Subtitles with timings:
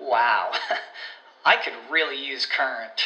[0.00, 0.52] Wow,
[1.44, 3.02] I could really use Current.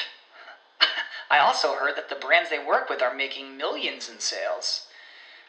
[1.30, 4.87] I also heard that the brands they work with are making millions in sales.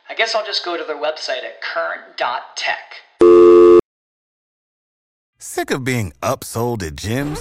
[0.09, 3.01] I guess I'll just go to their website at current.tech.
[5.37, 7.39] Sick of being upsold at gyms?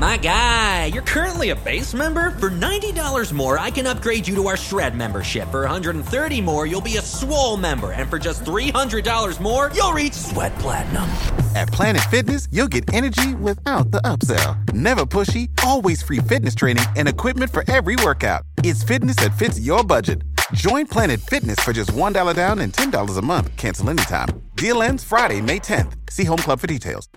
[0.00, 2.32] My guy, you're currently a base member.
[2.32, 5.48] For $90 more, I can upgrade you to our Shred membership.
[5.50, 7.92] For $130 more, you'll be a Swole member.
[7.92, 11.08] And for just $300 more, you'll reach Sweat Platinum.
[11.56, 14.70] At Planet Fitness, you'll get energy without the upsell.
[14.74, 18.42] Never pushy, always free fitness training and equipment for every workout.
[18.62, 20.20] It's fitness that fits your budget.
[20.52, 23.56] Join Planet Fitness for just $1 down and $10 a month.
[23.56, 24.28] Cancel anytime.
[24.56, 25.94] Deal ends Friday, May 10th.
[26.10, 27.08] See Home Club for details.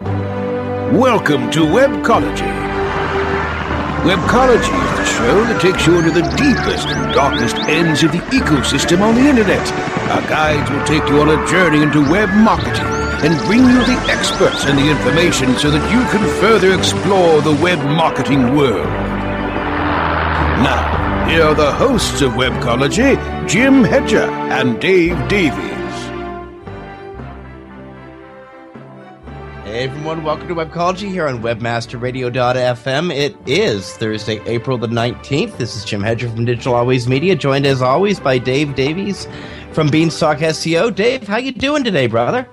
[0.00, 2.50] Welcome to Webcology.
[4.02, 8.18] Webcology is the show that takes you into the deepest and darkest ends of the
[8.34, 9.64] ecosystem on the internet.
[10.10, 14.04] Our guides will take you on a journey into web marketing and bring you the
[14.10, 18.84] experts and the information so that you can further explore the web marketing world.
[20.58, 23.16] Now, here are the hosts of Webcology,
[23.48, 25.70] Jim Hedger and Dave Davies.
[29.62, 33.14] Hey everyone, welcome to Webcology here on WebmasterRadio.fm.
[33.14, 35.56] It is Thursday, April the 19th.
[35.58, 39.28] This is Jim Hedger from Digital Always Media, joined as always by Dave Davies
[39.72, 40.92] from Beanstalk SEO.
[40.92, 42.48] Dave, how you doing today, brother?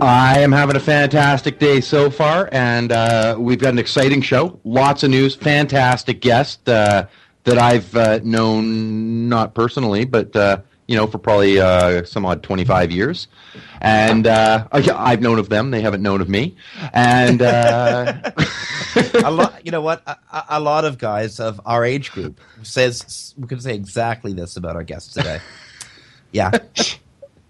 [0.00, 4.60] I am having a fantastic day so far, and uh, we've got an exciting show.
[4.62, 7.06] Lots of news, fantastic guest uh,
[7.42, 12.44] that I've uh, known not personally, but uh, you know for probably uh, some odd
[12.44, 13.26] twenty five years,
[13.80, 15.72] and uh, I've known of them.
[15.72, 16.54] They haven't known of me,
[16.92, 18.22] and a
[19.30, 19.66] lot.
[19.66, 20.02] You know what?
[20.06, 24.56] A, a, lot of guys of our age group says we can say exactly this
[24.56, 25.40] about our guests today.
[26.30, 26.52] Yeah.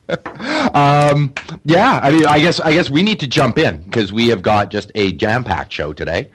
[0.74, 4.28] um, yeah, I mean, I guess I guess we need to jump in because we
[4.28, 6.30] have got just a jam-packed show today.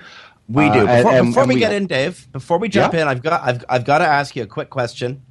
[0.48, 0.88] We do.
[0.88, 3.02] Uh, before, and, before and we, we, get in, Dave, before we jump yeah.
[3.02, 5.24] in, I've got I've I've got to ask you a quick question.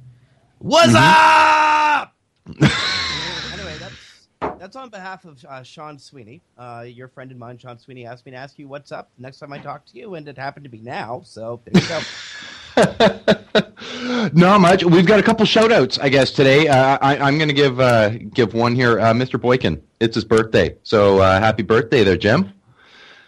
[0.59, 2.01] What's mm-hmm.
[2.01, 2.13] up?
[3.53, 7.57] anyway, that's that's on behalf of uh, Sean Sweeney, uh, your friend and mine.
[7.57, 10.15] Sean Sweeney asked me to ask you what's up next time I talk to you,
[10.15, 11.21] and it happened to be now.
[11.23, 12.01] So there you go.
[14.33, 14.83] Not much.
[14.83, 16.67] We've got a couple shout outs, I guess, today.
[16.67, 18.99] Uh, I, am going to give uh, give one here.
[18.99, 19.39] Uh, Mr.
[19.39, 20.75] Boykin, it's his birthday.
[20.83, 22.51] So uh, happy birthday there, Jim.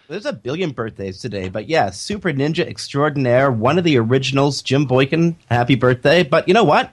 [0.07, 4.85] There's a billion birthdays today, but yeah, Super Ninja Extraordinaire, one of the originals, Jim
[4.85, 6.21] Boykin, happy birthday.
[6.21, 6.91] But you know what?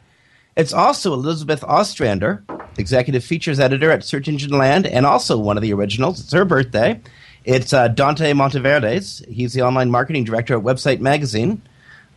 [0.56, 2.42] It's also Elizabeth Ostrander,
[2.78, 6.20] executive features editor at Search Engine Land, and also one of the originals.
[6.20, 7.00] It's her birthday.
[7.44, 9.26] It's uh, Dante Monteverdes.
[9.28, 11.62] He's the online marketing director at Website Magazine.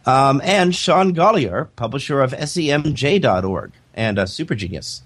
[0.05, 5.01] Um, and Sean Golliher, publisher of SEMJ.org and a super genius.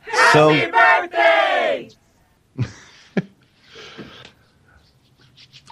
[0.00, 1.90] Happy so, birthday!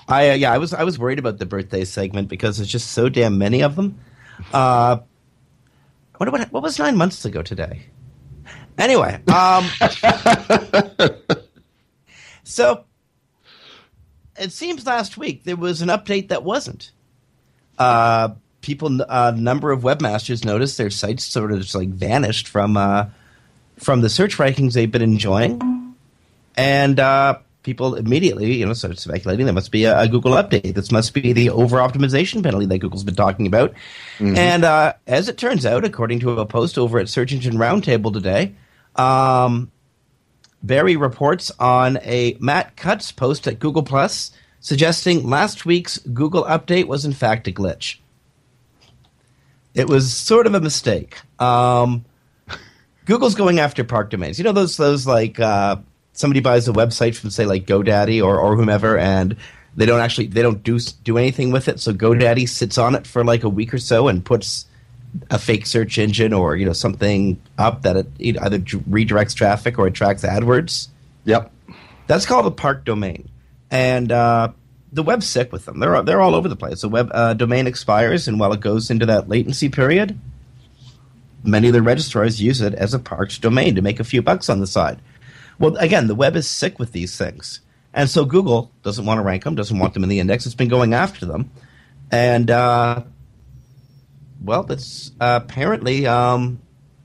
[0.08, 2.90] I uh, yeah, I was I was worried about the birthday segment because there's just
[2.90, 3.98] so damn many of them.
[4.52, 4.98] Uh,
[6.18, 7.86] what, what what was nine months ago today?
[8.78, 9.64] Anyway, um,
[12.44, 12.84] so
[14.38, 16.90] it seems last week there was an update that wasn't
[17.78, 22.48] uh, people, a uh, number of webmasters noticed their sites sort of just like vanished
[22.48, 23.06] from uh,
[23.78, 25.94] from the search rankings they've been enjoying,
[26.56, 30.74] and uh, people immediately, you know, started speculating there must be a, a, Google update.
[30.74, 33.72] This must be the over optimization penalty that Google's been talking about.
[34.18, 34.36] Mm-hmm.
[34.36, 38.12] And uh, as it turns out, according to a post over at Search Engine Roundtable
[38.12, 38.54] today,
[38.96, 39.70] um,
[40.62, 46.86] Barry reports on a Matt Cutts post at Google Plus suggesting last week's Google update
[46.86, 47.98] was in fact a glitch.
[49.74, 51.20] It was sort of a mistake.
[51.38, 52.04] Um,
[53.04, 54.38] Google's going after park domains.
[54.38, 55.76] You know those those like uh,
[56.12, 59.36] somebody buys a website from say like GoDaddy or or whomever, and
[59.76, 61.80] they don't actually they don't do do anything with it.
[61.80, 64.66] So GoDaddy sits on it for like a week or so and puts
[65.30, 69.78] a fake search engine or you know something up that it, it either redirects traffic
[69.78, 70.88] or attracts AdWords.
[71.24, 71.50] Yep,
[72.06, 73.28] that's called a park domain
[73.72, 74.52] and uh,
[74.92, 75.80] the web's sick with them.
[75.80, 76.82] They're they're all over the place.
[76.82, 80.20] The web uh, domain expires, and while it goes into that latency period,
[81.42, 84.48] many of the registrars use it as a parked domain to make a few bucks
[84.48, 85.00] on the side.
[85.58, 87.60] Well, again, the web is sick with these things,
[87.94, 90.46] And so Google doesn't want to rank them, doesn't want them in the index.
[90.46, 91.50] It's been going after them.
[92.10, 93.02] And, uh,
[94.42, 94.76] well, uh,
[95.20, 96.60] apparently um,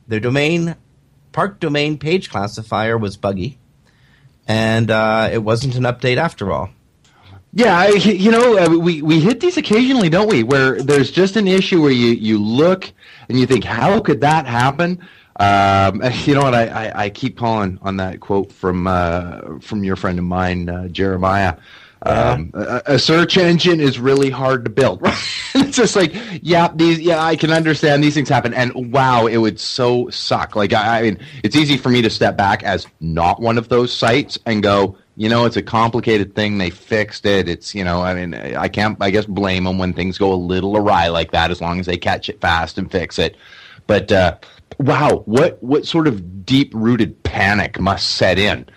[0.08, 0.75] their domain,
[1.31, 3.58] park domain page classifier was buggy.
[4.48, 6.70] And uh, it wasn't an update after all.
[7.54, 10.44] Yeah, I, you know, uh, we, we hit these occasionally, don't we?
[10.44, 12.92] Where there's just an issue where you, you look
[13.30, 15.00] and you think, how could that happen?
[15.40, 16.54] Um, you know what?
[16.54, 20.70] I, I, I, keep calling on that quote from uh, from your friend of mine,
[20.70, 21.58] uh, Jeremiah.
[22.04, 25.02] Um, a, a, search engine is really hard to build.
[25.56, 26.14] it's just like,
[26.44, 30.56] yeah, these, yeah, I can understand these things happen, and wow, it would so suck.
[30.56, 33.70] Like, I, I mean, it's easy for me to step back as not one of
[33.70, 36.60] those sites and go, you know, it's a complicated thing.
[36.60, 37.50] They fixed it.
[37.50, 40.36] It's, you know, I mean, I can't, I guess, blame them when things go a
[40.36, 43.36] little awry like that, as long as they catch it fast and fix it.
[43.88, 44.38] But uh,
[44.80, 48.68] wow, what what sort of deep rooted panic must set in,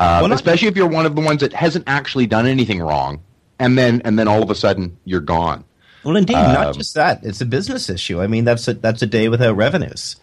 [0.00, 3.22] uh, especially if you're one of the ones that hasn't actually done anything wrong,
[3.58, 5.64] and then and then all of a sudden you're gone.
[6.02, 8.20] Well, indeed, um, not just that; it's a business issue.
[8.20, 10.16] I mean, that's a that's a day without revenues,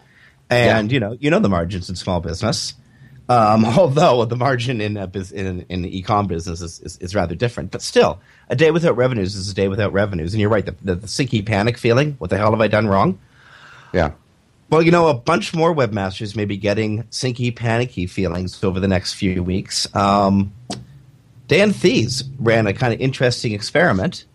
[0.50, 0.94] and yeah.
[0.94, 2.74] you know you know the margins in small business.
[3.28, 7.34] Um, although the margin in, a, in in the e-com business is, is, is, rather
[7.34, 10.34] different, but still, a day without revenues is a day without revenues.
[10.34, 12.14] And you're right, the, the, the sinky panic feeling.
[12.14, 13.18] What the hell have I done wrong?
[13.92, 14.12] Yeah.
[14.70, 18.88] Well, you know, a bunch more webmasters may be getting sinky, panicky feelings over the
[18.88, 19.92] next few weeks.
[19.96, 20.52] Um,
[21.46, 24.26] Dan Thies ran a kind of interesting experiment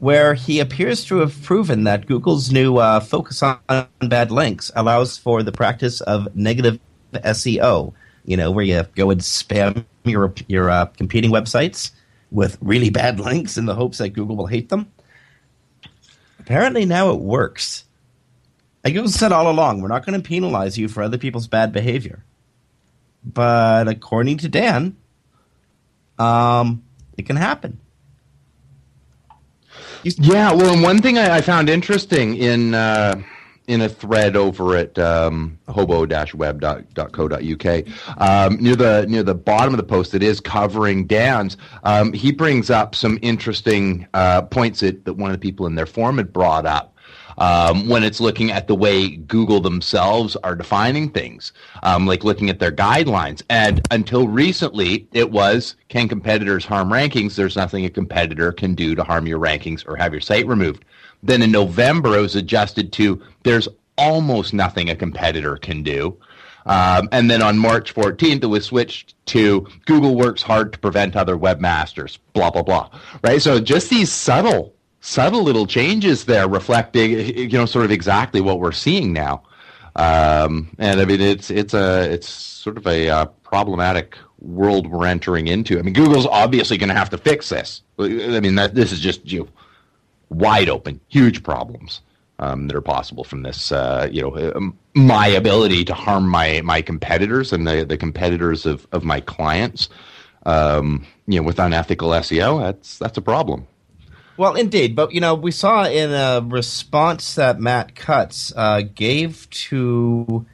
[0.00, 3.58] where he appears to have proven that Google's new uh, focus on
[4.00, 6.78] bad links allows for the practice of negative
[7.14, 7.94] SEO.
[8.26, 11.92] You know, where you go and spam your your uh, competing websites
[12.30, 14.92] with really bad links in the hopes that Google will hate them.
[16.38, 17.84] Apparently, now it works.
[18.84, 22.24] Like said all along, we're not going to penalize you for other people's bad behavior.
[23.22, 24.96] But according to Dan,
[26.18, 26.82] um,
[27.18, 27.78] it can happen.
[30.02, 33.20] Yeah, well, and one thing I, I found interesting in uh,
[33.66, 37.84] in a thread over at um, hobo-web.co.uk
[38.18, 41.58] um, near the near the bottom of the post that is covering Dan's.
[41.84, 45.74] Um, he brings up some interesting uh, points that, that one of the people in
[45.74, 46.94] their forum had brought up
[47.38, 52.50] um, when it's looking at the way Google themselves are defining things, um, like looking
[52.50, 53.42] at their guidelines.
[53.48, 57.34] And until recently, it was can competitors harm rankings?
[57.34, 60.84] There's nothing a competitor can do to harm your rankings or have your site removed.
[61.22, 63.68] Then in November, it was adjusted to there's
[63.98, 66.16] almost nothing a competitor can do.
[66.66, 71.16] Um, and then on March 14th, it was switched to Google works hard to prevent
[71.16, 72.90] other webmasters, blah, blah, blah.
[73.22, 73.40] Right?
[73.40, 78.60] So just these subtle subtle little changes there reflecting you know sort of exactly what
[78.60, 79.42] we're seeing now.
[79.96, 85.06] Um, and i mean it's it's a it's sort of a uh, problematic world we're
[85.06, 85.78] entering into.
[85.78, 87.82] I mean google's obviously going to have to fix this.
[87.98, 89.48] I mean that, this is just you know,
[90.28, 92.02] wide open huge problems
[92.38, 96.60] um, that are possible from this uh, you know um, my ability to harm my
[96.62, 99.88] my competitors and the, the competitors of, of my clients.
[100.46, 103.66] Um, you know with unethical seo that's that's a problem
[104.40, 109.50] well, indeed, but you know, we saw in a response that Matt Cutts uh, gave
[109.50, 110.46] to,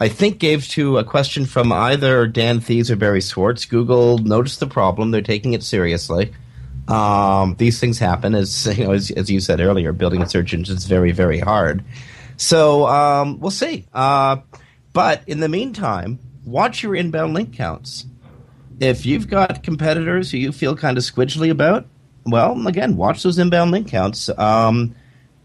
[0.00, 3.66] I think, gave to a question from either Dan Thies or Barry Schwartz.
[3.66, 6.32] Google noticed the problem; they're taking it seriously.
[6.88, 9.92] Um, these things happen, as you know, as, as, you said earlier.
[9.92, 11.84] Building a search engine is very, very hard.
[12.38, 13.86] So um, we'll see.
[13.92, 14.38] Uh,
[14.94, 18.06] but in the meantime, watch your inbound link counts.
[18.80, 21.86] If you've got competitors who you feel kind of squidgely about,
[22.26, 24.28] well, again, watch those inbound link counts.
[24.38, 24.94] Um,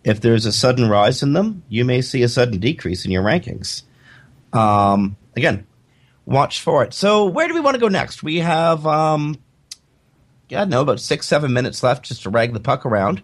[0.03, 3.23] if there's a sudden rise in them, you may see a sudden decrease in your
[3.23, 3.83] rankings.
[4.53, 5.67] Um, again,
[6.25, 6.93] watch for it.
[6.93, 8.23] So, where do we want to go next?
[8.23, 9.37] We have, um,
[10.47, 13.21] yeah, no, about six, seven minutes left just to rag the puck around.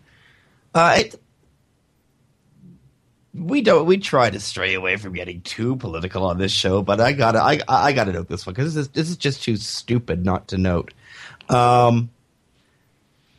[0.73, 1.21] Uh, it,
[3.33, 3.85] we don't.
[3.85, 7.41] We try to stray away from getting too political on this show, but I gotta,
[7.41, 10.49] I, I gotta note this one because this is, this is just too stupid not
[10.49, 10.93] to note.
[11.49, 12.09] Um,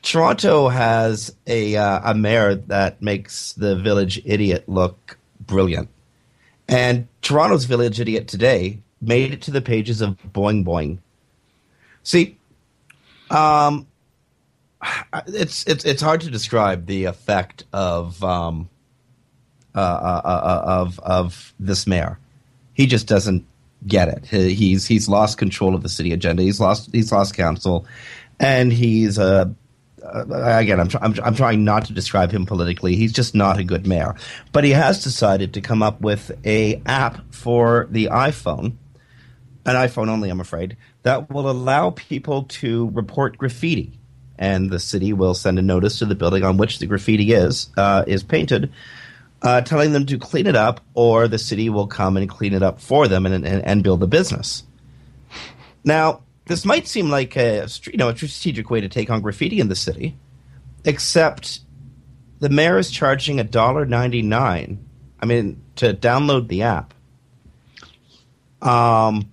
[0.06, 5.88] Toronto has a uh, a mayor that makes the village idiot look brilliant,
[6.68, 10.98] and Toronto's village idiot today made it to the pages of Boing Boing.
[12.04, 12.38] See,
[13.30, 13.88] um,
[15.26, 18.68] it's it's it's hard to describe the effect of um,
[19.74, 22.16] uh, uh, uh, uh of of this mayor.
[22.74, 23.44] He just doesn't
[23.88, 24.24] get it.
[24.26, 26.44] He's he's lost control of the city agenda.
[26.44, 27.88] He's lost he's lost council,
[28.38, 29.52] and he's a
[30.12, 32.96] uh, again, I'm, I'm, I'm trying not to describe him politically.
[32.96, 34.14] He's just not a good mayor.
[34.52, 38.76] But he has decided to come up with a app for the iPhone
[39.66, 43.98] an iPhone only, I'm afraid, that will allow people to report graffiti.
[44.38, 47.70] And the city will send a notice to the building on which the graffiti is
[47.76, 48.70] uh, is painted,
[49.42, 52.62] uh, telling them to clean it up, or the city will come and clean it
[52.62, 54.62] up for them and, and, and build a business.
[55.84, 59.60] Now, this might seem like a you know a strategic way to take on graffiti
[59.60, 60.16] in the city,
[60.84, 61.60] except
[62.38, 64.84] the mayor is charging a dollar ninety nine.
[65.20, 66.94] I mean, to download the app.
[68.62, 69.32] Um,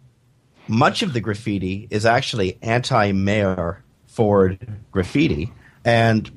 [0.67, 4.59] much of the graffiti is actually anti-mayor Ford
[4.91, 5.51] graffiti,
[5.85, 6.29] and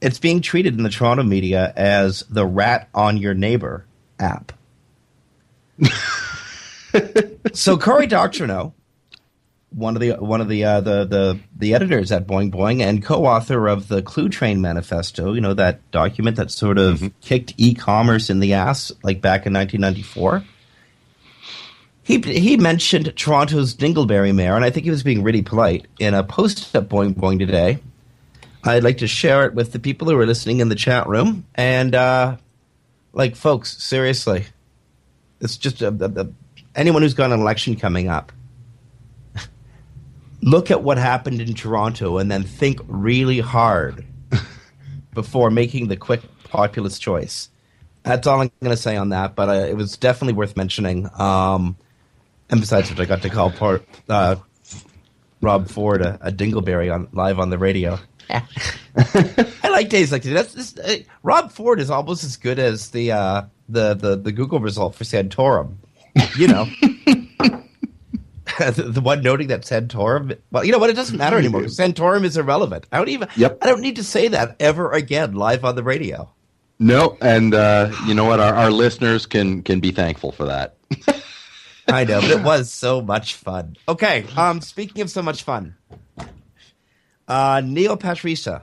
[0.00, 3.84] it's being treated in the Toronto media as the "rat on your neighbor"
[4.18, 4.52] app.
[7.52, 8.72] so Cory Doctorow,
[9.70, 13.02] one of the one of the uh, the the the editors at Boing Boing and
[13.02, 17.08] co-author of the Cluetrain Manifesto, you know that document that sort of mm-hmm.
[17.20, 20.44] kicked e-commerce in the ass like back in 1994.
[22.02, 26.14] He he mentioned Toronto's Dingleberry mayor, and I think he was being really polite in
[26.14, 27.80] a post at Boing Boing today.
[28.62, 31.46] I'd like to share it with the people who are listening in the chat room,
[31.54, 32.36] and uh,
[33.12, 34.46] like folks, seriously,
[35.40, 36.28] it's just a, a, a
[36.74, 38.32] anyone who's got an election coming up,
[40.42, 44.04] look at what happened in Toronto and then think really hard
[45.14, 47.48] before making the quick populist choice.
[48.02, 51.08] That's all I'm going to say on that, but uh, it was definitely worth mentioning.
[51.18, 51.76] Um,
[52.50, 54.36] and besides which, I got to call part, uh,
[55.40, 57.98] Rob Ford a, a, dingleberry on live on the radio.
[58.30, 60.34] I like days like today.
[60.34, 64.32] That's this, uh, Rob Ford is almost as good as the uh, the, the the
[64.32, 65.76] Google result for Santorum
[66.36, 66.66] you know.
[68.58, 70.90] the, one noting that Santorum, well, you know what?
[70.90, 71.62] It doesn't matter anymore.
[71.62, 72.86] Santorum is irrelevant.
[72.92, 73.28] I don't even.
[73.36, 73.58] Yep.
[73.62, 76.30] I don't need to say that ever again live on the radio.
[76.78, 78.40] No, and uh, you know what?
[78.40, 80.76] Our, our listeners can can be thankful for that.
[81.88, 83.76] I know, but it was so much fun.
[83.88, 85.76] Okay, um, speaking of so much fun,
[87.28, 88.62] uh, Neil Pasricha,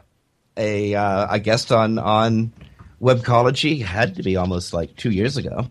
[0.58, 2.54] a uh, a guest on on
[3.02, 5.70] Webcology, had to be almost like two years ago.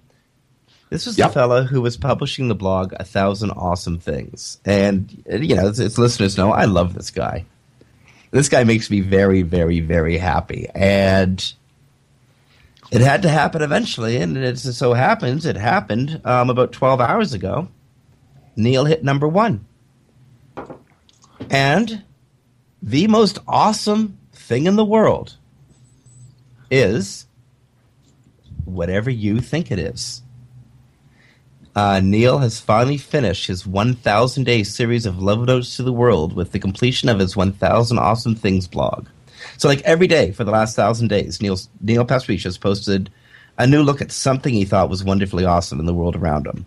[0.91, 1.29] This was yep.
[1.29, 4.59] the fella who was publishing the blog A Thousand Awesome Things.
[4.65, 7.47] And, you know, its, listeners know I love this guy.
[8.33, 10.67] This guy makes me very, very, very happy.
[10.75, 11.53] And
[12.91, 14.17] it had to happen eventually.
[14.17, 17.69] And it so happens, it happened um, about 12 hours ago.
[18.57, 19.65] Neil hit number one.
[21.49, 22.03] And
[22.83, 25.37] the most awesome thing in the world
[26.69, 27.27] is
[28.65, 30.23] whatever you think it is.
[31.77, 36.35] Uh, Neil has finally finished his 1,000 day series of love notes to the world
[36.35, 39.07] with the completion of his 1,000 Awesome Things blog.
[39.57, 43.11] So, like every day for the last thousand days, Neil Neil Pasricha has posted
[43.59, 46.67] a new look at something he thought was wonderfully awesome in the world around him.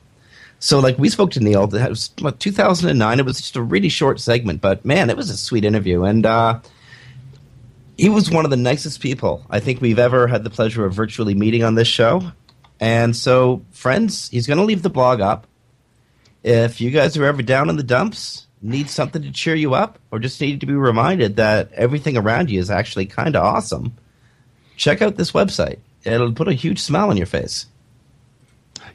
[0.60, 1.67] So, like, we spoke to Neil.
[1.67, 3.19] That was what, 2009.
[3.19, 6.03] It was just a really short segment, but man, it was a sweet interview.
[6.03, 6.62] And uh,
[7.98, 10.93] he was one of the nicest people I think we've ever had the pleasure of
[10.93, 12.31] virtually meeting on this show.
[12.84, 15.48] And so, friends, he's going to leave the blog up.
[16.44, 20.00] If you guys are ever down in the dumps, need something to cheer you up,
[20.12, 23.96] or just need to be reminded that everything around you is actually kind of awesome,
[24.75, 25.80] check out this website.
[26.04, 27.68] It'll put a huge smile on your face.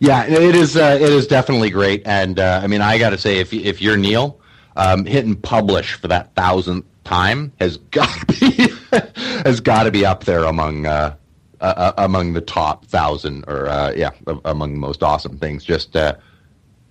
[0.00, 0.76] Yeah, it is.
[0.76, 3.80] Uh, it is definitely great, and uh, I mean, I got to say, if if
[3.80, 4.38] you're Neil,
[4.76, 8.68] um, hitting publish for that thousandth time has got to be
[9.48, 11.16] has got to be up there among uh,
[11.60, 14.10] uh, uh, among the top thousand or uh, yeah
[14.44, 16.14] among the most awesome things just uh,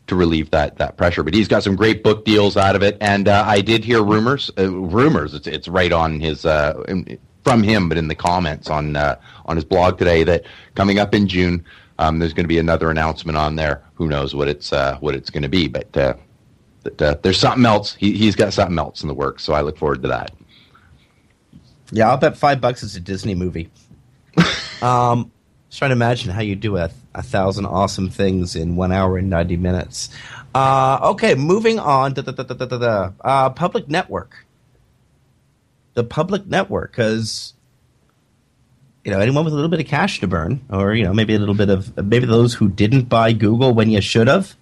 [0.08, 1.24] to relieve that that pressure.
[1.24, 2.98] But he's got some great book deals out of it.
[3.00, 7.88] And uh, I did hear rumors uh, rumors it's it's right on his from him
[7.88, 10.44] but in the comments on on his blog today that
[10.76, 11.64] coming up in June
[11.98, 13.82] um, there's going to be another announcement on there.
[13.94, 17.96] Who knows what it's what it's going to be but that, there's something else.
[17.96, 20.32] He, he's got something else in the works so I look forward to that.
[21.90, 23.70] Yeah I'll bet five bucks it's a Disney movie
[24.82, 25.32] um,
[25.70, 29.18] just trying to imagine how you do a, a thousand awesome things in one hour
[29.18, 30.10] and 90 minutes.
[30.56, 32.14] Uh, okay, moving on.
[32.14, 34.46] Da, da, da, uh, public network.
[35.94, 37.54] The public network, because
[39.04, 41.34] you know anyone with a little bit of cash to burn, or you know maybe
[41.34, 44.56] a little bit of maybe those who didn't buy Google when you should have.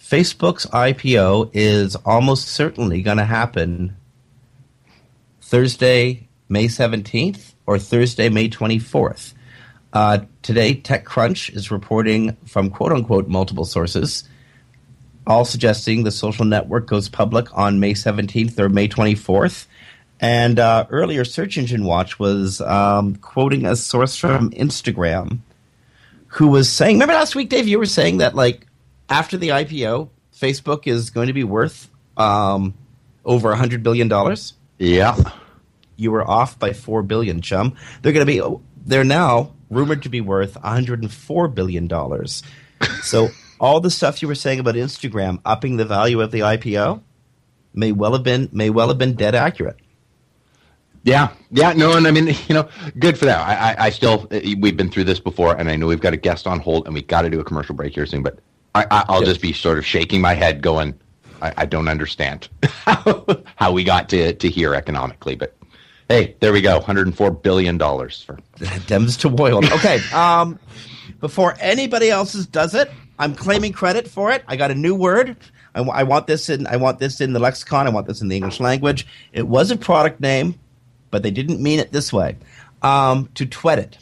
[0.00, 3.96] Facebook's IPO is almost certainly going to happen
[5.40, 9.34] Thursday, May seventeenth or Thursday, May 24th.
[9.92, 14.24] Uh, today, TechCrunch is reporting from quote unquote multiple sources,
[15.26, 19.66] all suggesting the social network goes public on May 17th or May 24th.
[20.20, 25.38] And uh, earlier, Search Engine Watch was um, quoting a source from Instagram
[26.28, 28.66] who was saying, remember last week, Dave, you were saying that, like,
[29.10, 32.72] after the IPO, Facebook is going to be worth um,
[33.24, 34.54] over a hundred billion dollars.
[34.78, 35.16] Yeah.
[35.96, 37.76] You were off by four billion, chum.
[38.02, 38.64] They're going to be.
[38.84, 42.42] They're now rumored to be worth 104 billion dollars.
[43.02, 43.28] so
[43.60, 47.02] all the stuff you were saying about Instagram upping the value of the IPO
[47.74, 49.76] may well have been may well have been dead accurate.
[51.04, 52.68] Yeah, yeah, no, and I mean, you know,
[52.98, 53.40] good for that.
[53.40, 56.16] I, I, I still, we've been through this before, and I know we've got a
[56.16, 58.22] guest on hold, and we got to do a commercial break here soon.
[58.22, 58.38] But
[58.74, 60.94] I, I, will just be sort of shaking my head, going,
[61.40, 65.34] I, I don't understand how, how we got to to here economically.
[65.34, 65.56] But
[66.12, 69.64] hey, there we go, 104 billion dollars for Dems to boil.
[69.64, 70.58] Okay, um,
[71.20, 74.44] before anybody else does it, I'm claiming credit for it.
[74.46, 75.36] I got a new word.
[75.74, 76.66] I, want this in.
[76.66, 77.86] I want this in the lexicon.
[77.86, 79.06] I want this in the English language.
[79.32, 80.58] It was a product name,
[81.10, 82.36] but they didn't mean it this way.
[82.82, 83.98] Um, to twed it.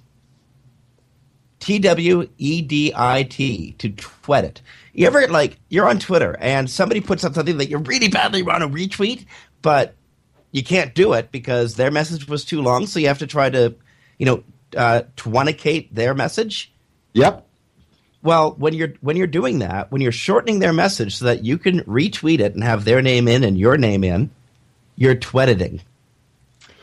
[1.61, 3.73] T W E D I T.
[3.79, 4.62] To twed it.
[4.95, 8.43] You ever like you're on Twitter and somebody puts up something that you really badly
[8.43, 9.26] want to retweet,
[9.62, 9.95] but
[10.52, 13.50] you can't do it because their message was too long, so you have to try
[13.50, 13.75] to,
[14.19, 14.45] you know,
[14.76, 15.02] uh,
[15.92, 16.73] their message.
[17.12, 17.47] Yep.
[18.23, 21.57] Well, when you're when you're doing that, when you're shortening their message so that you
[21.57, 24.30] can retweet it and have their name in and your name in,
[24.97, 25.80] you're twediting.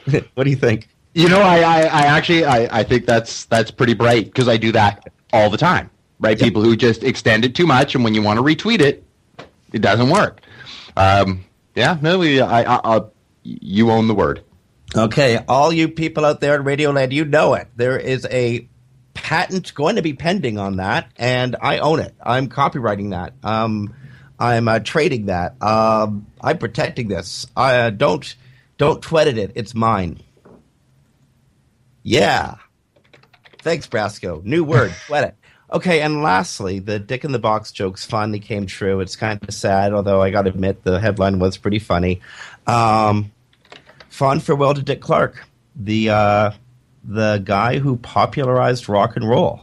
[0.33, 0.87] what do you think?
[1.13, 4.57] You know, I, I, I actually I, I think that's that's pretty bright because I
[4.57, 5.89] do that all the time.
[6.19, 6.37] Right?
[6.37, 6.45] Yep.
[6.45, 9.03] People who just extend it too much, and when you want to retweet it,
[9.71, 10.41] it doesn't work.
[10.95, 11.45] Um,
[11.75, 13.01] yeah, no, we, I, I, I,
[13.47, 14.43] you own the word.
[14.95, 17.67] Okay, all you people out there at Radioland, you know it.
[17.75, 18.67] There is a
[19.13, 22.15] patent going to be pending on that, and I own it.
[22.21, 23.33] I'm copywriting that.
[23.43, 23.93] Um,
[24.39, 25.61] I'm uh, trading that.
[25.61, 27.47] Um, I'm protecting this.
[27.55, 28.35] I uh, don't
[28.77, 29.51] don't twedit it.
[29.55, 30.19] It's mine.
[32.03, 32.55] Yeah.
[33.61, 34.43] Thanks, Brasco.
[34.43, 34.91] New word.
[35.07, 35.35] twed it.
[35.69, 39.01] Okay, and lastly, the Dick in the Box jokes finally came true.
[39.01, 42.21] It's kind of sad, although I got to admit the headline was pretty funny.
[42.65, 43.33] Um,
[44.17, 46.51] fond farewell to Dick Clark, the uh,
[47.03, 49.61] the guy who popularized rock and roll.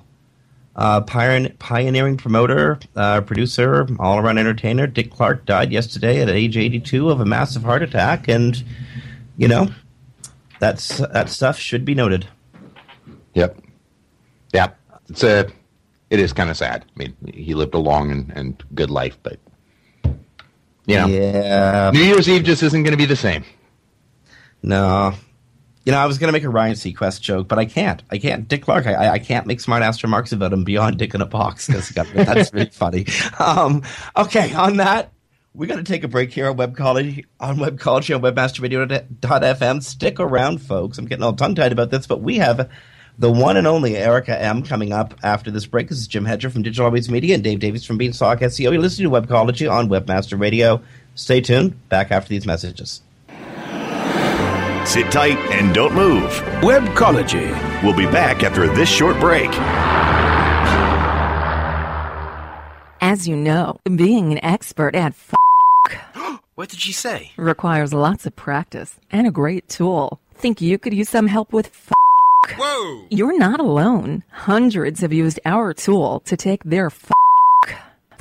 [0.77, 7.11] Uh, pioneering promoter, uh, producer, all around entertainer, Dick Clark died yesterday at age 82
[7.11, 8.27] of a massive heart attack.
[8.27, 8.61] And,
[9.37, 9.69] you know,
[10.59, 12.27] that's, that stuff should be noted.
[13.35, 13.61] Yep.
[14.53, 14.77] Yep.
[15.11, 15.49] It's a,
[16.11, 16.85] it is kind of sad.
[16.85, 19.39] I mean, he lived a long and, and good life, but,
[20.87, 21.93] you know, yeah.
[21.95, 23.45] New Year's Eve just isn't going to be the same.
[24.65, 25.15] No,
[25.85, 28.03] you know, I was going to make a Ryan Seacrest joke, but I can't.
[28.11, 28.49] I can't.
[28.49, 31.27] Dick Clark, I, I can't make smart ass remarks about him beyond Dick in a
[31.27, 33.07] box because that's really funny.
[33.39, 33.83] Um,
[34.17, 35.13] okay, on that,
[35.53, 39.83] we're going to take a break here on Webcology, on Webcology on WebmasterRadio.fm.
[39.83, 40.97] Stick around, folks.
[40.97, 42.71] I'm getting all tongue tied about this, but we have
[43.19, 45.91] the one and only Erica M coming up after this break.
[45.91, 48.73] This is Jim Hedger from Digital Always Media and Dave Davies from Beanstalk SEO.
[48.73, 50.83] You're listening to Webcology on Webmaster Radio.
[51.15, 51.89] Stay tuned.
[51.91, 53.03] Back after these messages.
[54.87, 56.31] Sit tight and don't move.
[56.63, 57.51] Webcology.
[57.83, 59.51] We'll be back after this short break.
[63.01, 65.35] As you know, being an expert at f-
[66.55, 67.33] what did she say?
[67.37, 70.19] requires lots of practice and a great tool.
[70.35, 71.93] Think you could use some help with f-
[72.59, 73.07] Whoa!
[73.11, 74.23] You're not alone.
[74.31, 77.11] Hundreds have used our tool to take their f-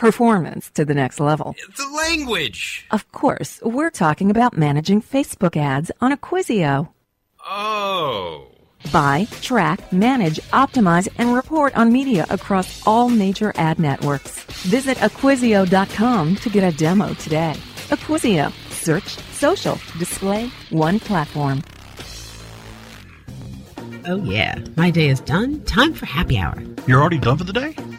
[0.03, 1.55] performance to the next level.
[1.77, 2.85] The language!
[2.91, 6.89] Of course, we're talking about managing Facebook ads on Acquisio.
[7.45, 8.47] Oh.
[8.91, 14.43] Buy, track, manage, optimize, and report on media across all major ad networks.
[14.67, 17.55] Visit Acquisio.com to get a demo today.
[17.87, 18.51] Acquisio.
[18.71, 21.63] Search, social, display, one platform.
[24.05, 24.59] Oh, yeah.
[24.75, 25.61] My day is done.
[25.63, 26.61] Time for happy hour.
[26.87, 27.73] You're already done for the day?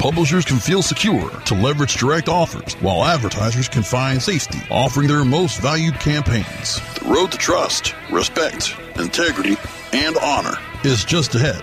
[0.00, 5.26] Publishers can feel secure to leverage direct offers, while advertisers can find safety offering their
[5.26, 6.80] most valued campaigns.
[6.94, 9.58] The road to trust, respect, integrity,
[9.92, 11.60] and honor is just ahead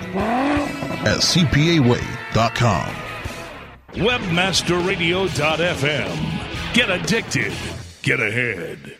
[1.08, 2.95] at CPAWay.com.
[3.93, 6.73] Webmasterradio.fm.
[6.76, 7.54] Get addicted.
[8.04, 8.97] Get ahead.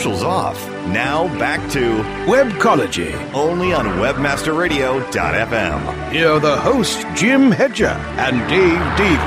[0.00, 0.56] Commercials off.
[0.86, 3.12] Now back to Webcology.
[3.34, 6.10] Only on WebmasterRadio.fm.
[6.10, 9.20] Here are the hosts, Jim Hedger and Dave Davies.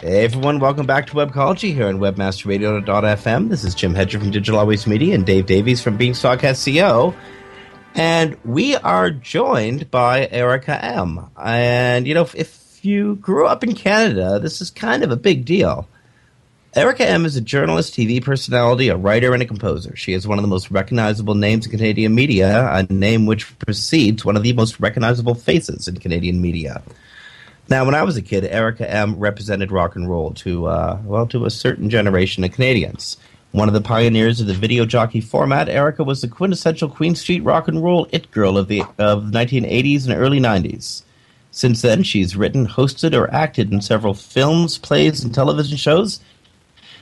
[0.00, 3.48] Hey everyone, welcome back to Webcology here on WebmasterRadio.fm.
[3.48, 7.16] This is Jim Hedger from Digital Always Media and Dave Davies from Beanstalk SEO.
[7.96, 11.28] And we are joined by Erica M.
[11.36, 15.16] And, you know, if, if you grew up in Canada, this is kind of a
[15.16, 15.88] big deal.
[16.78, 19.96] Erica M is a journalist, TV personality, a writer, and a composer.
[19.96, 24.24] She is one of the most recognizable names in Canadian media, a name which precedes
[24.24, 26.80] one of the most recognizable faces in Canadian media.
[27.68, 31.26] Now, when I was a kid, Erica M represented rock and roll to, uh, well,
[31.26, 33.16] to a certain generation of Canadians.
[33.50, 37.42] One of the pioneers of the video jockey format, Erica was the quintessential Queen Street
[37.42, 41.02] rock and roll it girl of the of the 1980s and early 90s.
[41.50, 46.20] Since then, she's written, hosted, or acted in several films, plays, and television shows.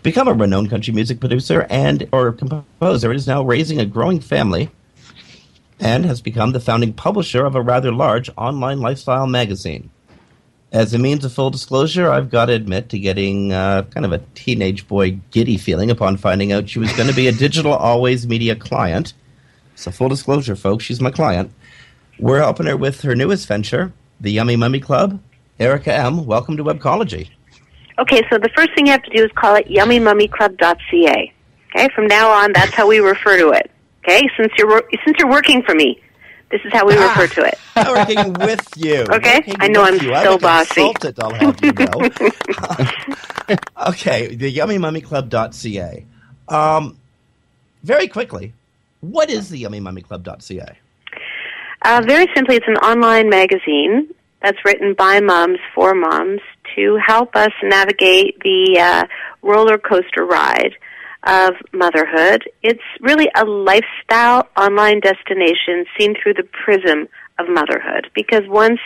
[0.07, 4.71] Become a renowned country music producer and or composer, is now raising a growing family,
[5.81, 9.91] and has become the founding publisher of a rather large online lifestyle magazine.
[10.71, 14.13] As a means of full disclosure, I've got to admit to getting uh, kind of
[14.13, 17.73] a teenage boy giddy feeling upon finding out she was going to be a Digital
[17.75, 19.13] Always Media client.
[19.75, 21.51] So, full disclosure, folks, she's my client.
[22.21, 25.21] We're helping her with her newest venture, the Yummy Mummy Club.
[25.59, 27.31] Erica M., welcome to Webcology.
[27.99, 31.33] Okay, so the first thing you have to do is call it yummymummyclub.ca.
[31.75, 33.71] Okay, from now on, that's how we refer to it.
[34.05, 36.01] Okay, since you're since you're working for me,
[36.51, 37.09] this is how we Ah.
[37.09, 37.59] refer to it.
[37.77, 39.05] I'm working with you.
[39.11, 40.15] Okay, Working I know I'm you.
[40.15, 40.93] so a bossy.
[41.19, 43.57] I'll have you know.
[43.89, 46.05] okay, the yummymummyclub.ca.
[46.49, 46.99] Um,
[47.83, 48.53] very quickly,
[49.01, 50.79] what is the yummymummyclub.ca?
[51.83, 54.09] Uh, very simply, it's an online magazine
[54.43, 56.41] that's written by moms for moms
[56.77, 59.05] to help us navigate the uh,
[59.43, 60.75] roller coaster ride
[61.27, 62.45] of motherhood.
[62.63, 67.09] It's really a lifestyle online destination seen through the prism
[67.39, 68.79] of motherhood because once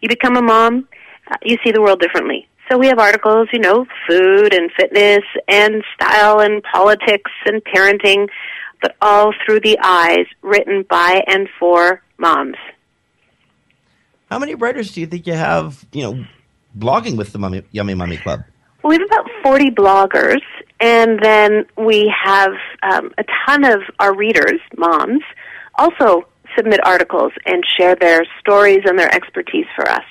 [0.00, 0.88] you become a mom,
[1.30, 2.48] uh, you see the world differently.
[2.70, 8.28] So we have articles, you know, food and fitness and style and politics and parenting,
[8.80, 12.56] but all through the eyes written by and for moms.
[14.30, 16.24] How many writers do you think you have, you know,
[16.76, 18.42] blogging with the Mummy, Yummy Mummy Club?
[18.82, 20.42] Well, we have about 40 bloggers,
[20.80, 25.22] and then we have um, a ton of our readers, moms,
[25.76, 30.04] also submit articles and share their stories and their expertise for us.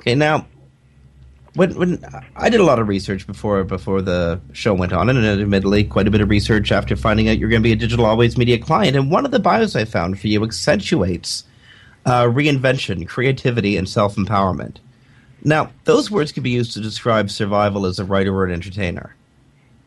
[0.00, 0.46] Okay, now,
[1.54, 2.04] when when
[2.36, 6.08] I did a lot of research before before the show went on, and admittedly quite
[6.08, 8.58] a bit of research after finding out you're going to be a Digital Always Media
[8.58, 11.44] client, and one of the bios I found for you accentuates
[12.06, 14.76] uh, reinvention, creativity, and self empowerment.
[15.42, 19.14] Now, those words can be used to describe survival as a writer or an entertainer.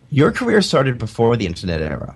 [0.09, 2.15] Your career started before the internet era,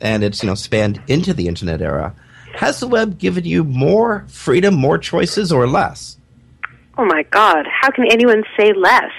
[0.00, 2.14] and it's you know spanned into the internet era.
[2.56, 6.16] Has the web given you more freedom, more choices, or less?
[6.96, 9.10] Oh my God, how can anyone say less?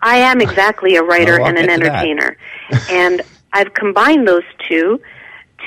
[0.00, 2.06] I am exactly a writer Well, and an get to that.
[2.06, 2.36] entertainer.
[2.90, 5.00] and I've combined those two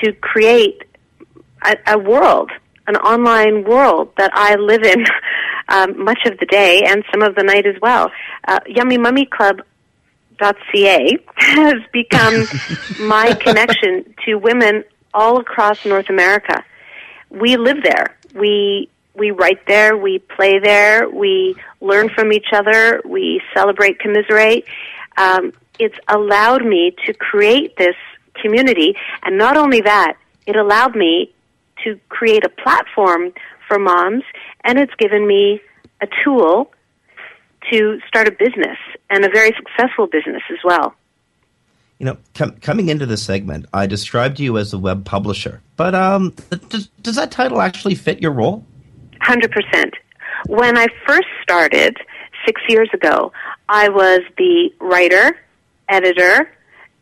[0.02, 0.82] to create
[1.64, 2.50] a, a world,
[2.88, 5.04] an online world that I live in
[5.68, 8.10] um, much of the day and some of the night as well.
[8.46, 9.60] Uh, Yummy Mummy Club
[10.40, 12.46] .ca has become
[13.00, 16.64] my connection to women all across North America.
[17.30, 18.16] We live there.
[18.34, 24.64] We we write there, we play there, we learn from each other, we celebrate, commiserate.
[25.16, 27.96] Um, it's allowed me to create this
[28.40, 30.14] community, and not only that,
[30.46, 31.34] it allowed me
[31.84, 33.32] to create a platform
[33.66, 34.24] for moms,
[34.64, 35.60] and it's given me
[36.00, 36.70] a tool
[37.70, 38.78] to start a business
[39.10, 40.94] and a very successful business as well.
[41.98, 45.94] You know, com- coming into this segment, I described you as a web publisher, but
[45.94, 46.34] um,
[46.68, 48.64] does, does that title actually fit your role?
[49.20, 49.94] Hundred percent.
[50.46, 51.96] When I first started
[52.46, 53.32] six years ago,
[53.68, 55.36] I was the writer,
[55.88, 56.50] editor.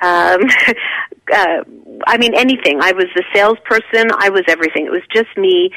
[0.01, 0.41] Um,
[1.33, 1.65] uh,
[2.07, 2.81] I mean, anything.
[2.81, 4.11] I was the salesperson.
[4.19, 4.87] I was everything.
[4.87, 5.71] It was just me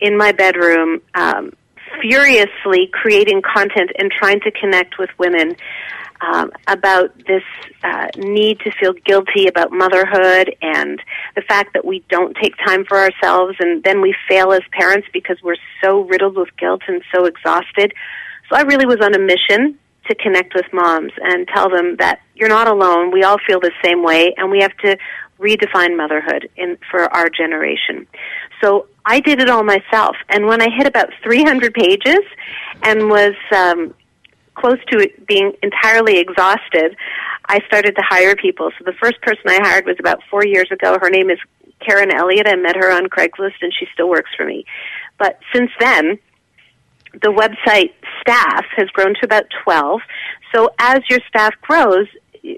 [0.00, 1.52] in my bedroom, um,
[2.00, 5.56] furiously creating content and trying to connect with women
[6.20, 7.42] um, about this
[7.84, 11.00] uh, need to feel guilty about motherhood and
[11.34, 15.06] the fact that we don't take time for ourselves and then we fail as parents
[15.12, 17.92] because we're so riddled with guilt and so exhausted.
[18.48, 22.20] So I really was on a mission to connect with moms and tell them that
[22.36, 23.10] you're not alone.
[23.10, 24.96] We all feel the same way and we have to
[25.40, 28.06] redefine motherhood in for our generation.
[28.62, 32.20] So I did it all myself and when I hit about 300 pages
[32.82, 33.94] and was um
[34.54, 36.96] close to it being entirely exhausted,
[37.46, 38.70] I started to hire people.
[38.78, 40.98] So the first person I hired was about four years ago.
[41.00, 41.38] Her name is
[41.80, 42.48] Karen Elliott.
[42.48, 44.64] I met her on Craigslist and she still works for me.
[45.18, 46.18] But since then,
[47.12, 50.00] the website staff has grown to about 12.
[50.54, 52.06] So as your staff grows,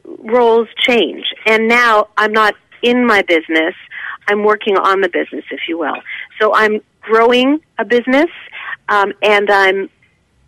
[0.05, 1.25] roles change.
[1.47, 3.75] And now I'm not in my business.
[4.29, 5.97] I'm working on the business, if you will.
[6.41, 8.31] So I'm growing a business,
[8.89, 9.89] um, and I'm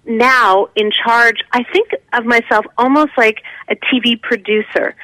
[0.04, 4.94] now in charge, I think of myself almost like a TV producer,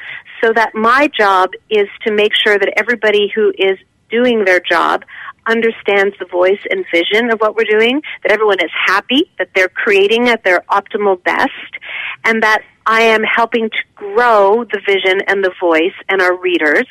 [0.42, 3.78] so that my job is to make sure that everybody who is
[4.10, 5.04] doing their job
[5.46, 9.68] understands the voice and vision of what we're doing, that everyone is happy, that they're
[9.68, 11.50] creating at their optimal best,
[12.24, 16.86] and that I am helping to grow the vision and the voice and our readers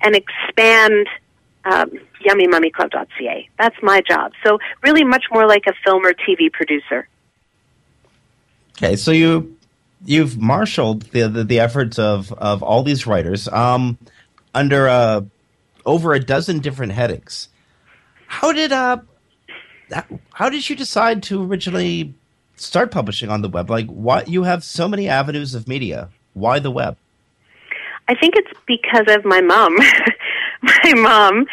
[0.00, 1.06] and expand
[1.64, 1.90] um,
[2.24, 3.48] yummymummyclub.ca.
[3.58, 4.32] That's my job.
[4.44, 7.08] So really much more like a film or TV producer.
[8.78, 9.56] Okay, so you
[10.04, 13.98] you've marshaled the, the, the efforts of of all these writers um,
[14.54, 15.22] under uh,
[15.84, 17.48] over a dozen different headings.
[18.36, 18.98] How did uh
[20.34, 22.12] how did you decide to originally
[22.56, 23.70] start publishing on the web?
[23.70, 26.10] Like, why you have so many avenues of media?
[26.34, 26.98] Why the web?
[28.08, 29.76] I think it's because of my mom.
[30.62, 31.46] my mom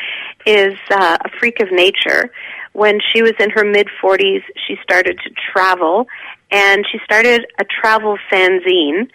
[0.46, 2.30] is uh, a freak of nature.
[2.74, 6.08] When she was in her mid 40s, she started to travel
[6.52, 9.08] and she started a travel fanzine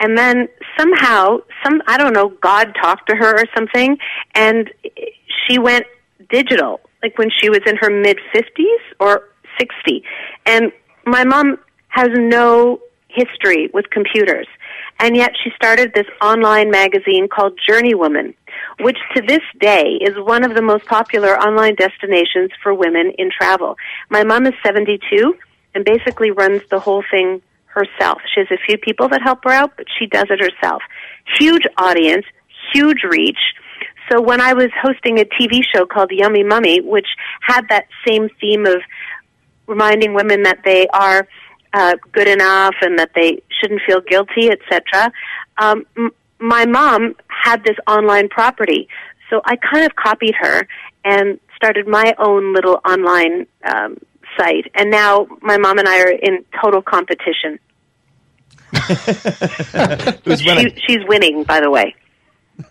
[0.00, 3.96] and then somehow some I don't know God talked to her or something
[4.34, 4.72] and
[5.46, 5.86] she went
[6.28, 10.02] digital like when she was in her mid 50s or 60
[10.46, 10.72] and
[11.04, 14.46] my mom has no history with computers
[14.98, 18.34] and yet she started this online magazine called Journeywoman
[18.80, 23.30] which to this day is one of the most popular online destinations for women in
[23.30, 23.76] travel
[24.08, 25.34] my mom is 72
[25.74, 28.20] and basically runs the whole thing herself.
[28.34, 30.82] She has a few people that help her out, but she does it herself.
[31.38, 32.26] Huge audience,
[32.72, 33.38] huge reach.
[34.10, 37.06] So when I was hosting a TV show called Yummy Mummy, which
[37.40, 38.82] had that same theme of
[39.66, 41.26] reminding women that they are
[41.72, 45.12] uh, good enough and that they shouldn't feel guilty, etc.,
[45.58, 48.88] um, m- my mom had this online property.
[49.30, 50.66] So I kind of copied her
[51.04, 53.96] and started my own little online um,
[54.36, 57.58] site, and now my mom and I are in total competition.
[60.72, 61.94] She, she's winning, by the way.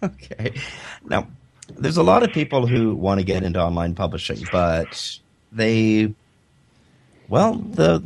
[0.04, 0.54] Okay.
[1.06, 1.28] Now,
[1.78, 5.20] there's a lot of people who want to get into online publishing, but
[5.52, 6.14] they,
[7.30, 8.04] well, the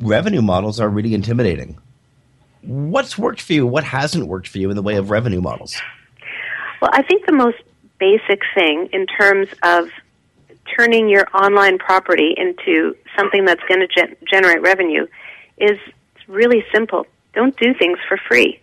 [0.00, 1.78] revenue models are really intimidating.
[2.62, 3.66] What's worked for you?
[3.66, 5.80] What hasn't worked for you in the way of revenue models?
[6.80, 7.58] Well, I think the most
[7.98, 9.88] basic thing in terms of
[10.76, 15.06] turning your online property into something that's going to gen- generate revenue
[15.58, 15.78] is
[16.26, 17.06] really simple.
[17.34, 18.60] Don't do things for free.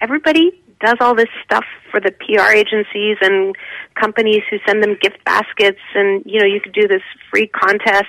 [0.00, 3.56] Everybody does all this stuff for the PR agencies and
[3.94, 8.06] companies who send them gift baskets and you know you could do this free contest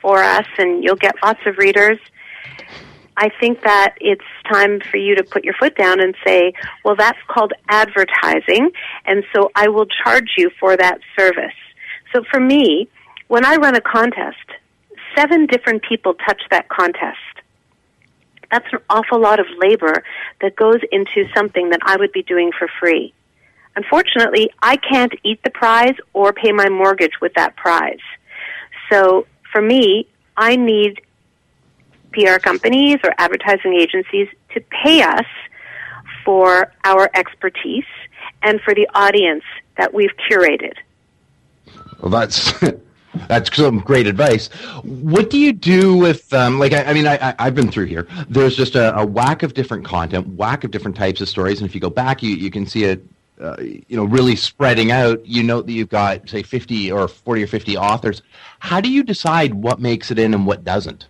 [0.00, 1.98] for us and you'll get lots of readers.
[3.16, 6.52] I think that it's time for you to put your foot down and say,
[6.84, 8.70] well, that's called advertising,
[9.06, 11.58] and so I will charge you for that service.
[12.14, 12.88] So for me,
[13.26, 14.36] when I run a contest,
[15.16, 17.18] seven different people touch that contest.
[18.50, 20.02] That's an awful lot of labor
[20.40, 23.12] that goes into something that I would be doing for free.
[23.76, 28.00] Unfortunately, I can't eat the prize or pay my mortgage with that prize.
[28.90, 31.00] So for me, I need
[32.12, 35.26] PR companies or advertising agencies to pay us
[36.24, 37.84] for our expertise
[38.42, 39.44] and for the audience
[39.76, 40.74] that we've curated.
[42.00, 42.52] Well, that's
[43.28, 44.48] that's some great advice.
[44.82, 48.06] What do you do with um, like I, I mean I, have been through here.
[48.28, 51.68] There's just a, a, whack of different content, whack of different types of stories, and
[51.68, 53.04] if you go back, you you can see it.
[53.40, 55.24] Uh, you know, really spreading out.
[55.24, 58.20] You note that you've got say 50 or 40 or 50 authors.
[58.58, 61.06] How do you decide what makes it in and what doesn't?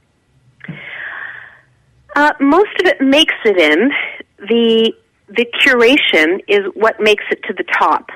[2.14, 3.90] Uh, most of it makes it in.
[4.46, 4.92] The
[5.28, 8.10] the curation is what makes it to the top.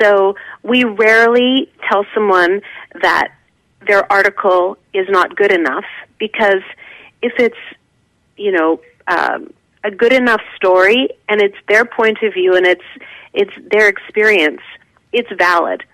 [0.00, 2.62] So we rarely tell someone
[3.00, 3.28] that
[3.86, 5.84] their article is not good enough
[6.18, 6.62] because
[7.22, 7.56] if it's,
[8.36, 9.52] you know, um,
[9.84, 12.84] a good enough story and it's their point of view and it's
[13.34, 14.62] it's their experience,
[15.12, 15.84] it's valid.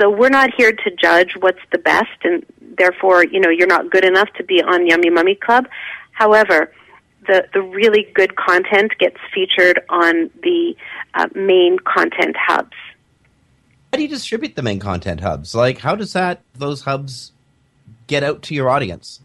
[0.00, 2.44] So we're not here to judge what's the best and
[2.76, 5.68] therefore, you know, you're not good enough to be on Yummy Mummy Club.
[6.12, 6.72] However,
[7.28, 10.74] the, the really good content gets featured on the
[11.14, 12.74] uh, main content hubs.
[13.92, 15.54] How do you distribute the main content hubs?
[15.54, 17.32] Like, how does that those hubs
[18.06, 19.20] get out to your audience?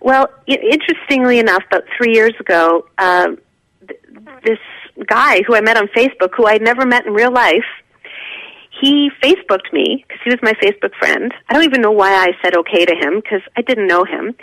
[0.00, 3.28] Well, interestingly enough, about three years ago, uh,
[3.86, 4.00] th-
[4.44, 4.58] this
[5.06, 7.64] guy who I met on Facebook, who I'd never met in real life,
[8.80, 11.32] he Facebooked me because he was my Facebook friend.
[11.48, 14.34] I don't even know why I said okay to him because I didn't know him.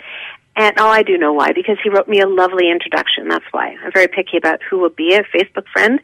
[0.56, 3.28] And oh, I do know why because he wrote me a lovely introduction.
[3.28, 6.00] That's why I'm very picky about who will be a Facebook friend.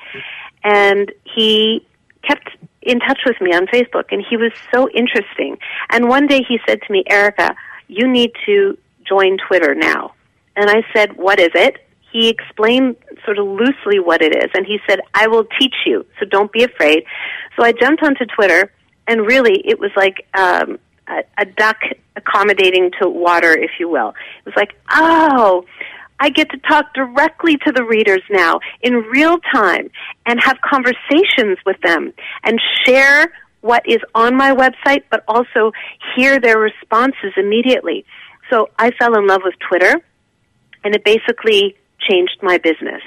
[0.63, 1.87] And he
[2.23, 2.51] kept
[2.87, 5.59] in touch with me on Facebook, and he was so interesting.
[5.91, 7.55] And one day he said to me, Erica,
[7.89, 10.15] you need to join Twitter now.
[10.57, 11.87] And I said, What is it?
[12.13, 16.07] He explained sort of loosely what it is, and he said, I will teach you,
[16.19, 17.05] so don't be afraid.
[17.57, 18.73] So I jumped onto Twitter,
[19.07, 21.79] and really it was like um, a, a duck
[22.15, 24.11] accommodating to water, if you will.
[24.11, 25.65] It was like, oh,
[26.19, 29.91] I get to talk directly to the readers now in real time
[30.25, 35.73] and have conversations with them and share what is on my website, but also
[36.17, 38.05] hear their responses immediately.
[38.51, 40.01] So I fell in love with Twitter,
[40.85, 41.77] and it basically
[42.09, 43.03] changed my business.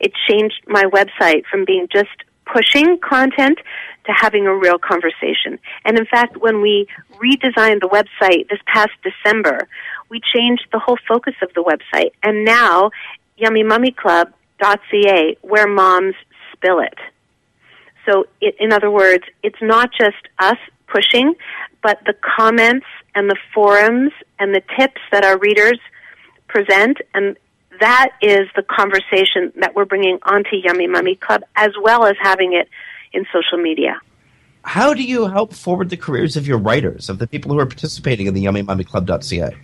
[0.00, 2.08] It changed my website from being just
[2.46, 3.58] pushing content
[4.06, 5.58] to having a real conversation.
[5.84, 9.68] And in fact, when we redesigned the website this past December,
[10.08, 12.12] we changed the whole focus of the website.
[12.22, 12.90] And now,
[13.40, 16.14] yummymummyclub.ca, where moms
[16.52, 16.98] spill it.
[18.08, 21.34] So, it, in other words, it's not just us pushing,
[21.82, 25.80] but the comments and the forums and the tips that our readers
[26.48, 27.36] present, and
[27.80, 32.52] that is the conversation that we're bringing onto Yummy Mummy Club, as well as having
[32.52, 32.68] it
[33.12, 34.00] in social media.
[34.62, 37.66] How do you help forward the careers of your writers, of the people who are
[37.66, 39.56] participating in the yummymummyclub.ca?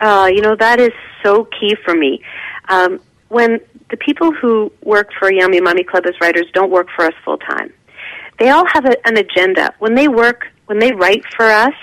[0.00, 2.22] Uh, you know, that is so key for me.
[2.68, 7.04] Um, when the people who work for Yummy Mummy Club as writers don't work for
[7.04, 7.72] us full time,
[8.38, 9.72] they all have a, an agenda.
[9.78, 11.74] When they work, when they write for us,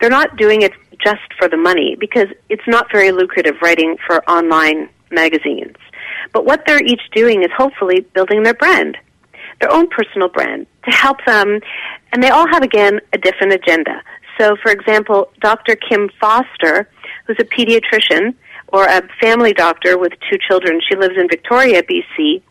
[0.00, 4.28] they're not doing it just for the money because it's not very lucrative writing for
[4.28, 5.76] online magazines.
[6.32, 8.96] But what they're each doing is hopefully building their brand,
[9.60, 11.60] their own personal brand, to help them.
[12.12, 14.02] And they all have, again, a different agenda.
[14.38, 15.76] So, for example, Dr.
[15.76, 16.88] Kim Foster,
[17.26, 18.34] who's a pediatrician
[18.68, 22.42] or a family doctor with two children, she lives in Victoria, BC.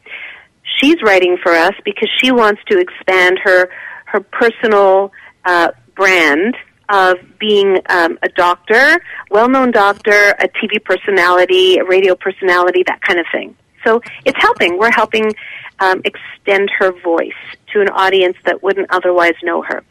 [0.79, 3.69] She's writing for us because she wants to expand her
[4.05, 5.11] her personal
[5.43, 6.55] uh, brand
[6.89, 13.19] of being um, a doctor, well-known doctor, a TV personality, a radio personality, that kind
[13.19, 13.55] of thing.
[13.84, 14.78] So it's helping.
[14.78, 15.32] We're helping
[15.80, 17.32] um, extend her voice
[17.74, 19.84] to an audience that wouldn't otherwise know her.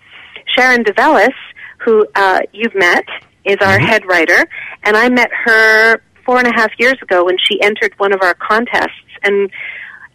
[0.47, 1.35] Sharon DeVellis,
[1.79, 3.05] who uh, you've met,
[3.45, 4.49] is our head writer,
[4.85, 8.23] and I met her four and a half years ago when she entered one of
[8.23, 8.91] our contests
[9.23, 9.51] and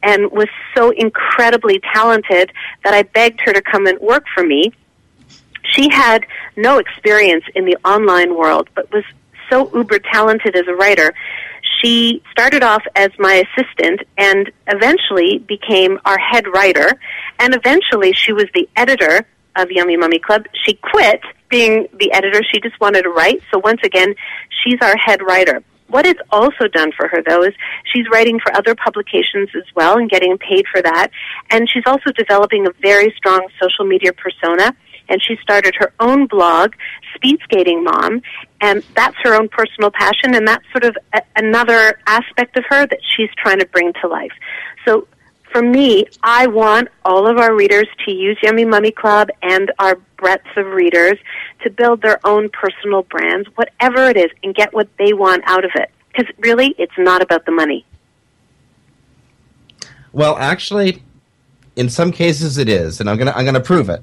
[0.04, 2.52] and was so incredibly talented
[2.84, 4.72] that I begged her to come and work for me.
[5.74, 9.04] She had no experience in the online world, but was
[9.50, 11.14] so uber talented as a writer.
[11.82, 17.00] She started off as my assistant and eventually became our head writer.
[17.40, 20.46] And eventually she was the editor of Yummy Mummy Club.
[20.66, 22.42] She quit being the editor.
[22.52, 23.42] She just wanted to write.
[23.52, 24.16] So once again,
[24.64, 25.64] she's our head writer.
[25.88, 27.54] What it's also done for her, though, is
[27.94, 31.08] she's writing for other publications as well and getting paid for that.
[31.50, 34.76] And she's also developing a very strong social media persona.
[35.10, 36.74] And she started her own blog,
[37.16, 38.22] Speed Skating Mom,
[38.62, 40.36] and that's her own personal passion.
[40.36, 44.08] And that's sort of a- another aspect of her that she's trying to bring to
[44.08, 44.34] life.
[44.86, 45.08] So
[45.52, 49.96] for me, I want all of our readers to use Yummy Mummy Club and our
[50.18, 51.18] breadth of readers
[51.64, 55.64] to build their own personal brands, whatever it is, and get what they want out
[55.66, 55.90] of it.
[56.10, 57.86] Because really, it's not about the money.
[60.12, 61.04] Well, actually,
[61.76, 64.02] in some cases it is, and I'm gonna I'm gonna prove it.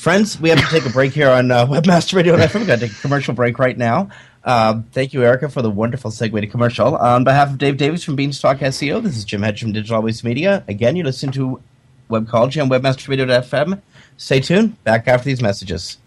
[0.00, 2.60] Friends, we have to take a break here on uh, Webmaster Radio and FM.
[2.60, 4.08] We're gonna take a commercial break right now.
[4.44, 6.96] Um, thank you, Erica, for the wonderful segue to commercial.
[6.96, 10.24] On behalf of Dave Davies from Beanstalk SEO, this is Jim Hedge from Digital Always
[10.24, 10.64] Media.
[10.68, 11.60] Again, you listen to
[12.08, 13.82] Webcology on WebmasterRadio.fm.
[14.16, 14.82] Stay tuned.
[14.84, 15.98] Back after these messages.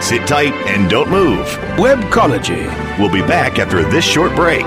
[0.00, 1.48] Sit tight and don't move.
[1.76, 2.64] Webcology.
[2.96, 4.66] We'll be back after this short break.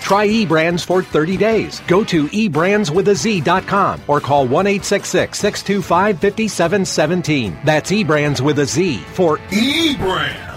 [0.00, 1.80] Try eBrandz for 30 days.
[1.86, 7.58] Go to eBrandsWithAZ.com or call 1 625 5717.
[7.64, 10.50] That's eBrandz with a Z for eBrandz.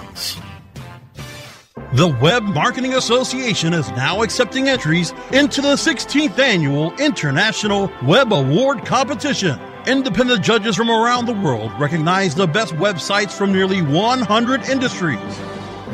[1.93, 8.83] The Web Marketing Association is now accepting entries into the 16th annual International Web Award
[8.83, 9.59] Competition.
[9.85, 15.19] Independent judges from around the world recognize the best websites from nearly 100 industries.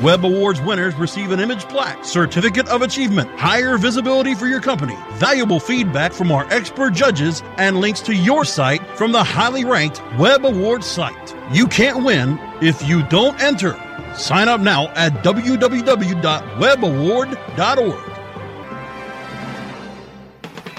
[0.01, 4.95] Web Awards winners receive an image plaque, certificate of achievement, higher visibility for your company,
[5.15, 10.01] valuable feedback from our expert judges, and links to your site from the highly ranked
[10.17, 11.35] Web Awards site.
[11.51, 13.77] You can't win if you don't enter.
[14.15, 18.05] Sign up now at www.webaward.org.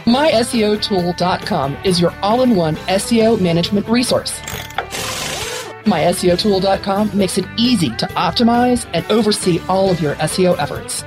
[0.06, 4.40] MySEOtool.com is your all in one SEO management resource.
[5.84, 11.04] MySEOtool.com makes it easy to optimize and oversee all of your SEO efforts.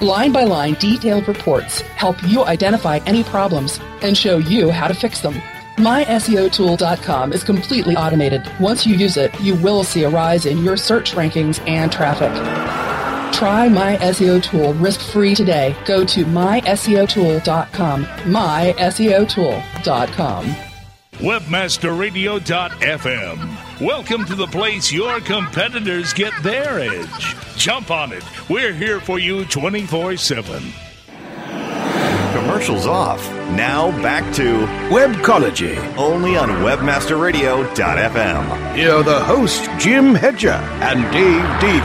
[0.00, 4.94] Line by line, detailed reports help you identify any problems and show you how to
[4.94, 5.34] fix them.
[5.76, 8.50] MySEOtool.com is completely automated.
[8.58, 12.32] Once you use it, you will see a rise in your search rankings and traffic.
[13.32, 15.76] Try My SEO Tool risk-free today.
[15.84, 18.04] Go to myseotool.com.
[18.04, 20.67] myseotool.com.
[21.18, 23.80] Webmasterradio.fm.
[23.84, 27.34] Welcome to the place your competitors get their edge.
[27.56, 28.22] Jump on it.
[28.48, 30.62] We're here for you 24 7.
[32.32, 33.28] Commercials off.
[33.50, 34.44] Now back to
[34.94, 35.76] Webcology.
[35.96, 38.76] Only on WebmasterRadio.fm.
[38.76, 41.82] Here are the hosts, Jim Hedger and Dave Davies.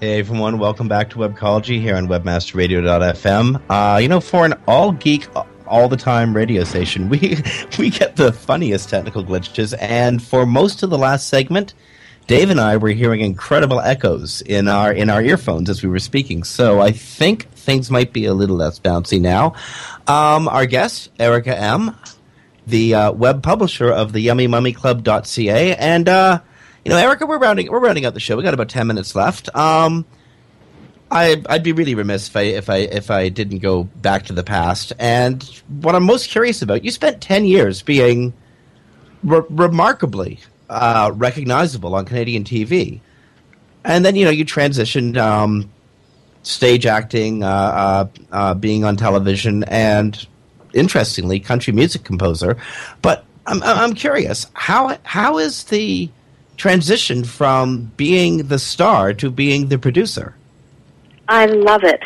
[0.00, 3.62] Hey everyone, welcome back to Webcology here on WebmasterRadio.fm.
[3.70, 5.26] Uh, you know, for an all geek,
[5.70, 7.38] all the time radio station, we
[7.78, 11.72] we get the funniest technical glitches, and for most of the last segment,
[12.26, 15.98] Dave and I were hearing incredible echoes in our in our earphones as we were
[15.98, 16.44] speaking.
[16.44, 19.54] So I think things might be a little less bouncy now.
[20.06, 21.96] Um, our guest, Erica M.,
[22.66, 26.40] the uh, web publisher of the YummyMummyClub.ca, and uh,
[26.84, 28.36] you know, Erica, we're rounding we're rounding out the show.
[28.36, 29.54] We got about ten minutes left.
[29.56, 30.06] Um,
[31.10, 34.32] I, I'd be really remiss if I if I if I didn't go back to
[34.32, 34.92] the past.
[34.98, 35.42] And
[35.80, 38.32] what I'm most curious about, you spent ten years being
[39.24, 40.38] re- remarkably
[40.68, 43.00] uh, recognizable on Canadian TV,
[43.84, 45.70] and then you know you transitioned um,
[46.44, 50.26] stage acting, uh, uh, uh, being on television, and
[50.74, 52.56] interestingly, country music composer.
[53.02, 56.08] But I'm I'm curious how how is the
[56.56, 60.36] transition from being the star to being the producer?
[61.30, 62.02] I love it.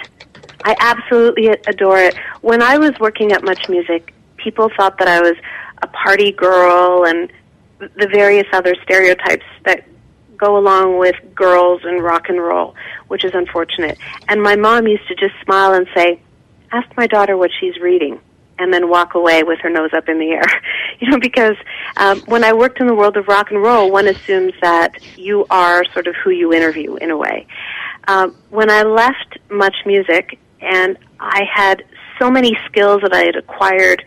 [0.65, 2.15] I absolutely adore it.
[2.43, 5.35] When I was working at Much Music, people thought that I was
[5.81, 7.33] a party girl and
[7.79, 9.87] the various other stereotypes that
[10.37, 12.75] go along with girls and rock and roll,
[13.09, 13.97] which is unfortunate.
[14.29, 16.21] And my mom used to just smile and say,
[16.71, 18.21] "Ask my daughter what she's reading."
[18.59, 20.63] And then walk away with her nose up in the air,
[21.01, 21.19] you know.
[21.19, 21.57] Because
[21.97, 25.47] um, when I worked in the world of rock and roll, one assumes that you
[25.51, 27.47] are sort of who you interview in a way.
[28.07, 31.85] Um, when I left Much Music, and I had
[32.19, 34.05] so many skills that I had acquired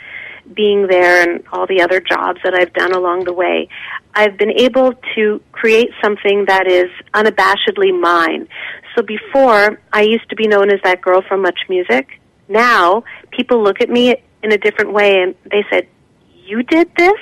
[0.54, 3.70] being there and all the other jobs that I've done along the way,
[4.16, 8.48] I've been able to create something that is unabashedly mine.
[8.96, 12.20] So before, I used to be known as that girl from Much Music.
[12.48, 15.88] Now, people look at me in a different way and they said,
[16.34, 17.20] You did this?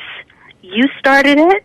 [0.61, 1.63] You started it?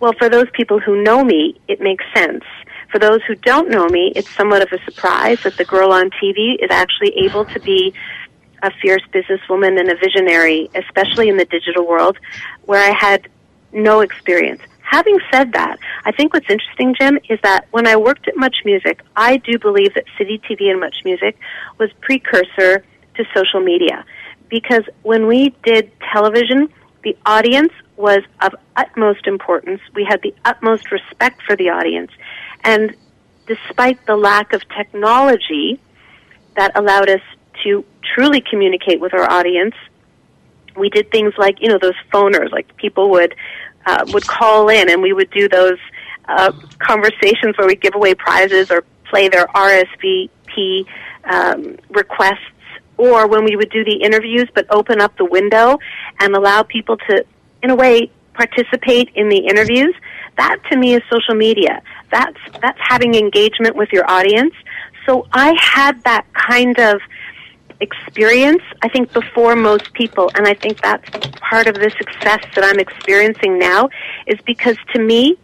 [0.00, 2.44] Well, for those people who know me, it makes sense.
[2.90, 6.10] For those who don't know me, it's somewhat of a surprise that the girl on
[6.10, 7.92] TV is actually able to be
[8.62, 12.18] a fierce businesswoman and a visionary, especially in the digital world,
[12.64, 13.28] where I had
[13.72, 14.62] no experience.
[14.80, 18.56] Having said that, I think what's interesting, Jim, is that when I worked at Much
[18.64, 21.38] Music, I do believe that City TV and Much Music
[21.76, 22.82] was precursor
[23.16, 24.04] to social media.
[24.48, 26.72] Because when we did television,
[27.04, 29.82] the audience was of utmost importance.
[29.94, 32.10] We had the utmost respect for the audience.
[32.64, 32.94] And
[33.46, 35.80] despite the lack of technology
[36.56, 37.22] that allowed us
[37.64, 37.84] to
[38.14, 39.74] truly communicate with our audience,
[40.76, 43.34] we did things like, you know, those phoners, like people would,
[43.86, 45.78] uh, would call in and we would do those,
[46.28, 50.84] uh, conversations where we give away prizes or play their RSVP,
[51.24, 52.38] um, requests
[52.96, 55.78] or when we would do the interviews but open up the window
[56.20, 57.24] and allow people to,
[57.62, 58.10] in a way,
[58.42, 59.94] participate in the interviews,
[60.36, 61.82] that to me is social media.
[62.10, 64.54] That's, that's having engagement with your audience.
[65.04, 67.00] So I had that kind of
[67.80, 70.30] experience, I think, before most people.
[70.36, 71.08] And I think that's
[71.50, 73.88] part of the success that I'm experiencing now
[74.26, 75.36] is because to me,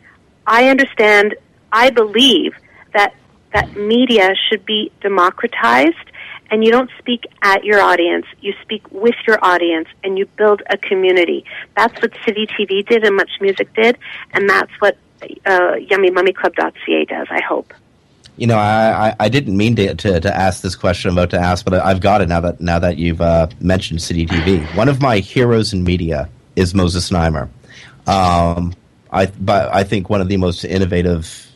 [0.47, 1.35] I understand,
[1.73, 2.53] I believe
[2.93, 3.15] that,
[3.53, 6.09] that media should be democratized
[6.55, 10.63] and you don't speak at your audience, you speak with your audience and you build
[10.71, 11.45] a community.
[11.77, 13.99] That's what City TV did and Much Music did,
[14.33, 17.75] and that's what uh, YummyMummyClub.ca does, I hope.
[18.37, 21.31] You know, I, I, I didn't mean to, to, to, ask this question I'm about
[21.31, 24.65] to ask, but I've got it now that now that you've uh, mentioned City TV.
[24.77, 27.49] One of my heroes in media is Moses Znaimer.
[28.07, 28.75] Um,
[29.11, 31.49] I but I think one of the most innovative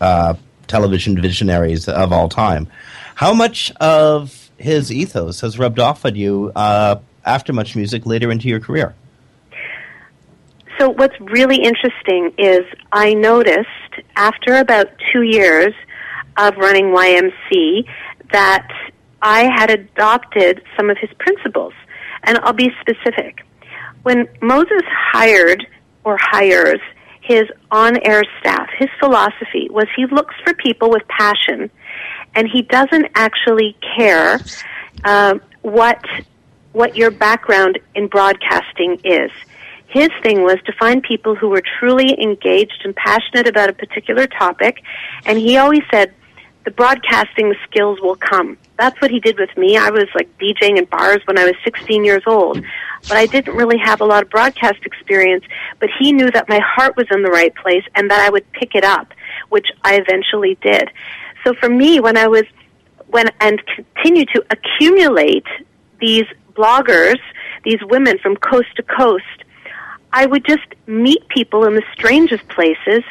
[0.00, 0.34] uh,
[0.68, 2.68] television visionaries of all time.
[3.20, 8.30] How much of his ethos has rubbed off on you uh, after Much Music later
[8.30, 8.94] into your career?
[10.78, 12.60] So what's really interesting is
[12.92, 13.68] I noticed
[14.16, 15.74] after about two years
[16.38, 17.86] of running YMC
[18.32, 18.66] that
[19.20, 21.74] I had adopted some of his principles.
[22.22, 23.44] And I'll be specific.
[24.02, 25.66] When Moses hired
[26.04, 26.80] or hires
[27.20, 31.70] his on air staff, his philosophy was he looks for people with passion
[32.34, 34.40] and he doesn't actually care
[35.04, 36.04] uh, what
[36.72, 39.30] what your background in broadcasting is.
[39.88, 44.28] His thing was to find people who were truly engaged and passionate about a particular
[44.28, 44.80] topic,
[45.24, 46.14] and he always said,
[46.64, 48.58] the broadcasting skills will come.
[48.78, 49.76] That's what he did with me.
[49.76, 52.62] I was like DJing in bars when I was 16 years old,
[53.08, 55.44] but I didn't really have a lot of broadcast experience.
[55.78, 58.50] But he knew that my heart was in the right place and that I would
[58.52, 59.12] pick it up,
[59.48, 60.90] which I eventually did.
[61.44, 62.44] So for me, when I was
[63.08, 65.46] when and continue to accumulate
[66.00, 67.18] these bloggers,
[67.64, 69.24] these women from coast to coast,
[70.12, 73.02] I would just meet people in the strangest places,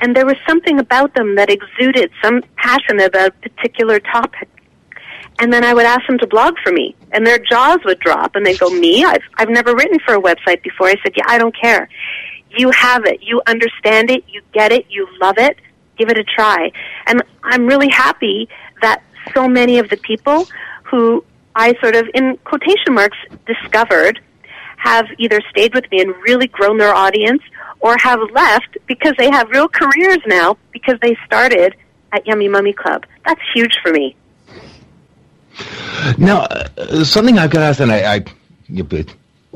[0.00, 4.48] and there was something about them that exuded some passion about a particular topic.
[5.38, 8.36] And then I would ask them to blog for me, and their jaws would drop,
[8.36, 9.04] and they'd go, "Me?
[9.04, 11.88] I've I've never written for a website before." I said, "Yeah, I don't care.
[12.50, 13.22] You have it.
[13.22, 14.24] You understand it.
[14.28, 14.86] You get it.
[14.88, 15.58] You love it.
[15.96, 16.70] Give it a try."
[17.06, 18.48] And I'm really happy
[18.82, 19.02] that
[19.34, 20.46] so many of the people
[20.84, 21.24] who
[21.54, 23.16] I sort of, in quotation marks,
[23.46, 24.20] discovered
[24.76, 27.42] have either stayed with me and really grown their audience
[27.80, 31.74] or have left because they have real careers now because they started
[32.12, 33.04] at Yummy Mummy Club.
[33.24, 34.14] That's huge for me.
[36.18, 38.24] Now, uh, something I've got to ask, and I, I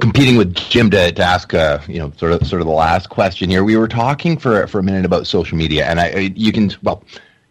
[0.00, 3.08] competing with Jim to, to ask, uh, you know, sort of sort of the last
[3.08, 3.64] question here.
[3.64, 7.04] We were talking for for a minute about social media, and I you can well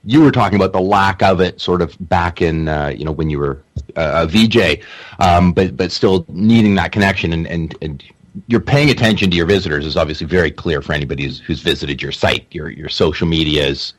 [0.06, 3.12] you were talking about the lack of it sort of back in uh, you know
[3.12, 3.62] when you were
[3.96, 4.84] uh, a VJ,
[5.20, 8.04] um, but but still needing that connection and, and and
[8.48, 12.02] you're paying attention to your visitors is obviously very clear for anybody who's, who's visited
[12.02, 12.48] your site.
[12.52, 13.94] Your your social media is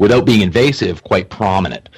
[0.00, 1.88] without being invasive, quite prominent.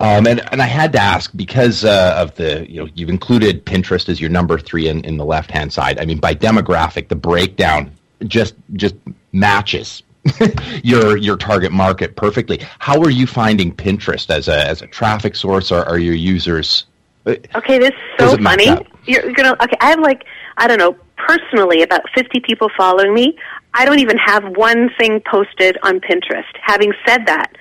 [0.00, 3.64] Um, and and I had to ask because uh, of the you know you've included
[3.64, 5.98] Pinterest as your number three in, in the left hand side.
[5.98, 7.90] I mean by demographic, the breakdown
[8.24, 8.96] just just
[9.32, 10.02] matches
[10.82, 12.60] your your target market perfectly.
[12.80, 15.70] How are you finding Pinterest as a as a traffic source?
[15.72, 16.86] Or are your users?
[17.24, 18.76] Uh, okay, this is so funny.
[19.06, 19.76] You're gonna okay.
[19.80, 20.24] I have like
[20.56, 23.38] I don't know personally about fifty people following me.
[23.74, 26.52] I don't even have one thing posted on Pinterest.
[26.60, 27.52] Having said that,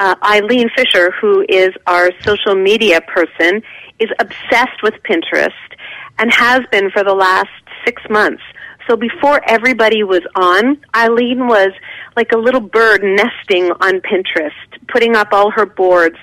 [0.00, 3.62] uh, Eileen Fisher, who is our social media person,
[3.98, 5.50] is obsessed with Pinterest
[6.18, 7.50] and has been for the last
[7.84, 8.42] six months.
[8.88, 11.70] So before everybody was on, Eileen was
[12.16, 14.50] like a little bird nesting on Pinterest,
[14.88, 16.16] putting up all her boards.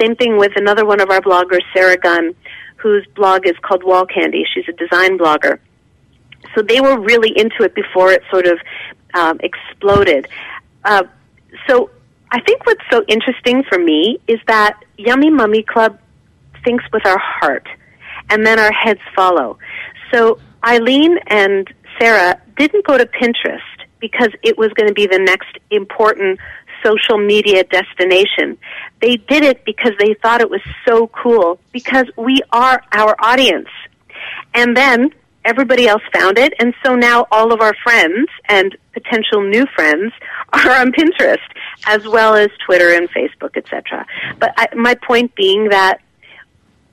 [0.00, 2.34] Same thing with another one of our bloggers, Sarah Gunn,
[2.76, 4.44] whose blog is called Wall Candy.
[4.54, 5.58] She's a design blogger.
[6.54, 8.58] So they were really into it before it sort of
[9.14, 10.28] um, exploded.
[10.84, 11.04] Uh,
[11.66, 11.90] so
[12.30, 15.98] I think what's so interesting for me is that Yummy Mummy Club
[16.64, 17.68] thinks with our heart,
[18.30, 19.58] and then our heads follow.
[20.12, 23.60] So Eileen and Sarah didn't go to Pinterest
[24.00, 26.40] because it was going to be the next important
[26.84, 28.58] social media destination.
[29.00, 33.68] They did it because they thought it was so cool because we are our audience.
[34.54, 35.10] And then
[35.44, 40.12] everybody else found it and so now all of our friends and potential new friends
[40.52, 41.38] are on Pinterest
[41.86, 44.06] as well as Twitter and Facebook, etc.
[44.38, 46.00] But I, my point being that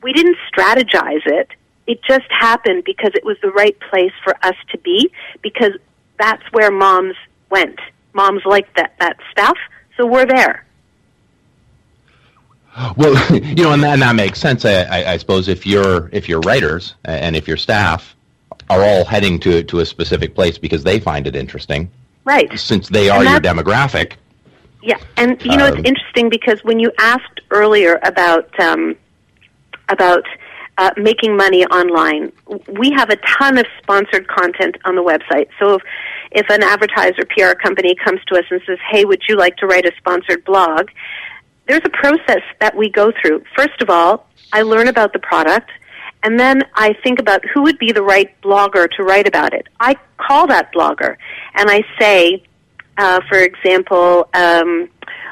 [0.01, 1.49] we didn't strategize it
[1.87, 5.73] it just happened because it was the right place for us to be because
[6.17, 7.15] that's where moms
[7.49, 7.79] went.
[8.13, 9.57] Moms like that that stuff,
[9.97, 10.65] so we're there.
[12.95, 14.65] Well, you know, and that, and that makes sense.
[14.65, 18.15] I, I, I suppose if your if your writers and if your staff
[18.71, 21.91] are all heading to to a specific place because they find it interesting,
[22.23, 22.49] Right.
[22.57, 24.13] since they are your demographic.
[24.81, 28.95] Yeah, and you know Um, it's interesting because when you asked earlier about um,
[29.89, 30.23] about
[30.77, 32.31] uh, making money online,
[32.79, 35.47] we have a ton of sponsored content on the website.
[35.59, 35.81] So if
[36.31, 39.67] if an advertiser PR company comes to us and says, "Hey, would you like to
[39.67, 40.89] write a sponsored blog?"
[41.67, 43.43] There's a process that we go through.
[43.55, 45.69] First of all, I learn about the product.
[46.23, 49.67] And then I think about who would be the right blogger to write about it.
[49.79, 51.17] I call that blogger
[51.55, 52.43] and I say,
[52.97, 54.89] uh, for example, um,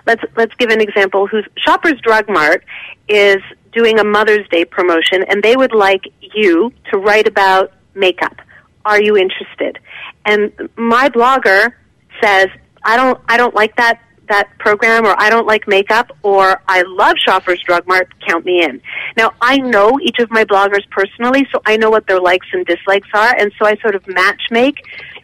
[0.08, 1.28] let's let's give an example.
[1.28, 2.64] Who's Shoppers Drug Mart
[3.08, 8.36] is doing a Mother's Day promotion, and they would like you to write about makeup.
[8.86, 9.78] Are you interested?
[10.26, 11.74] And my blogger
[12.22, 12.48] says,
[12.84, 16.84] I don't I don't like that that program or I don't like makeup or I
[16.84, 18.82] love Shoppers Drug Mart, count me in.
[19.18, 22.66] Now I know each of my bloggers personally, so I know what their likes and
[22.66, 24.78] dislikes are, and so I sort of match make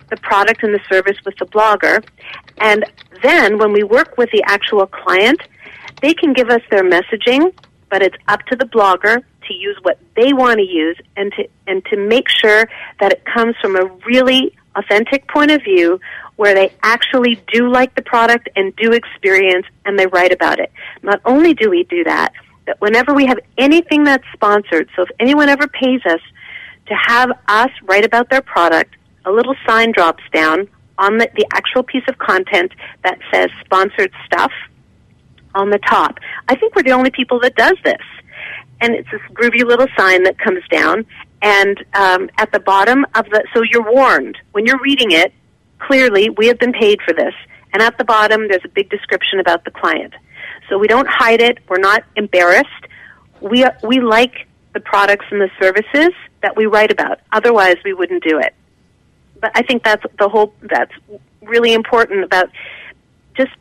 [0.10, 2.03] the product and the service with the blogger.
[2.58, 2.86] And
[3.24, 5.41] then when we work with the actual client,
[6.01, 7.53] they can give us their messaging,
[7.89, 11.47] but it's up to the blogger to use what they want to use and to
[11.68, 12.68] and to make sure
[12.99, 16.00] that it comes from a really authentic point of view
[16.36, 20.72] where they actually do like the product and do experience and they write about it.
[21.02, 22.34] Not only do we do that,
[22.66, 26.20] but whenever we have anything that's sponsored, so if anyone ever pays us
[26.88, 28.96] to have us write about their product,
[29.26, 30.68] a little sign drops down
[30.98, 32.72] on the, the actual piece of content
[33.04, 34.52] that says sponsored stuff
[35.54, 36.20] on the top.
[36.48, 38.02] I think we're the only people that does this.
[38.82, 41.06] And it's this groovy little sign that comes down,
[41.46, 45.32] and um, at the bottom of the, so you're warned when you're reading it.
[45.78, 47.36] Clearly, we have been paid for this,
[47.72, 50.16] and at the bottom there's a big description about the client.
[50.68, 51.60] So we don't hide it.
[51.70, 52.70] We're not embarrassed.
[53.41, 56.10] We we like the products and the services
[56.41, 57.20] that we write about.
[57.32, 58.56] Otherwise, we wouldn't do it.
[59.39, 60.52] But I think that's the whole.
[60.64, 60.93] That's
[61.43, 62.50] really important about
[63.38, 63.52] just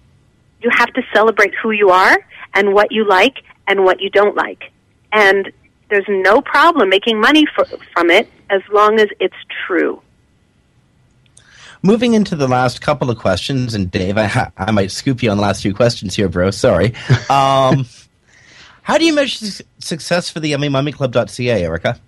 [0.63, 2.17] you have to celebrate who you are
[2.55, 4.73] and what you like and what you don't like.
[5.13, 5.53] And
[5.95, 9.37] there's no problem making money for, from it as long as it's
[9.67, 10.01] true.
[11.83, 15.37] Moving into the last couple of questions, and Dave, I, I might scoop you on
[15.37, 16.51] the last few questions here, bro.
[16.51, 16.95] Sorry.
[17.31, 17.87] Um,
[18.83, 21.99] how do you measure su- success for the yummymummyclub.ca, Erica?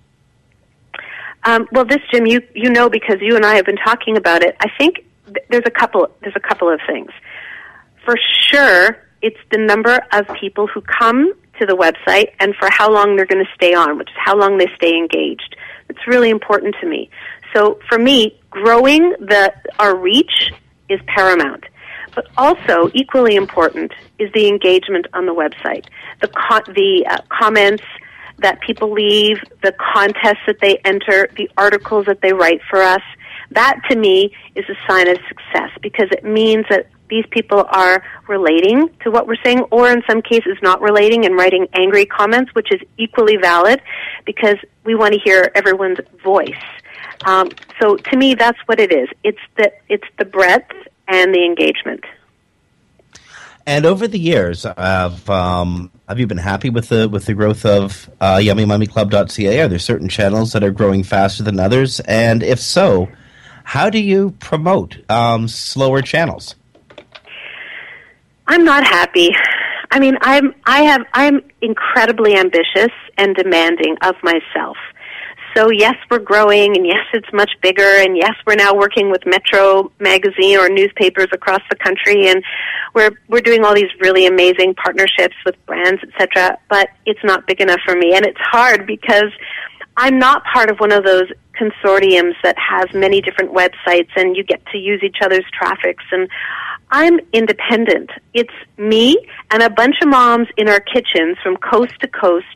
[1.45, 4.43] Um, well, this Jim, you you know because you and I have been talking about
[4.43, 4.57] it.
[4.61, 7.11] I think th- there's a couple there's a couple of things.
[8.05, 8.17] For
[8.51, 13.17] sure, it's the number of people who come to the website and for how long
[13.17, 15.57] they're going to stay on, which is how long they stay engaged.
[15.89, 17.11] It's really important to me.
[17.55, 20.53] So for me, growing the our reach
[20.89, 21.65] is paramount.
[22.15, 25.87] But also equally important is the engagement on the website,
[26.21, 27.83] the co- the uh, comments
[28.39, 33.03] that people leave, the contests that they enter, the articles that they write for us.
[33.51, 38.03] That to me is a sign of success because it means that these people are
[38.29, 42.55] relating to what we're saying or in some cases not relating and writing angry comments,
[42.55, 43.81] which is equally valid
[44.25, 46.51] because we want to hear everyone's voice.
[47.25, 47.49] Um,
[47.81, 49.09] so to me, that's what it is.
[49.25, 50.71] It's the, it's the breadth
[51.09, 52.05] and the engagement.
[53.69, 57.67] And over the years, have um, have you been happy with the with the growth
[57.67, 59.61] of uh, YummyMummyClub.ca?
[59.61, 61.99] Are there certain channels that are growing faster than others?
[62.01, 63.09] And if so,
[63.65, 66.55] how do you promote um, slower channels?
[68.47, 69.31] I'm not happy.
[69.91, 74.77] I mean, I'm I have I'm incredibly ambitious and demanding of myself.
[75.57, 79.23] So yes, we're growing, and yes, it's much bigger, and yes, we're now working with
[79.25, 82.43] Metro magazine or newspapers across the country, and
[82.95, 86.59] we're we're doing all these really amazing partnerships with brands, etc.
[86.69, 89.33] But it's not big enough for me, and it's hard because
[89.97, 94.45] I'm not part of one of those consortiums that has many different websites, and you
[94.45, 96.29] get to use each other's traffics and
[96.91, 98.11] I'm independent.
[98.33, 99.19] It's me
[99.51, 102.47] and a bunch of moms in our kitchens from coast to coast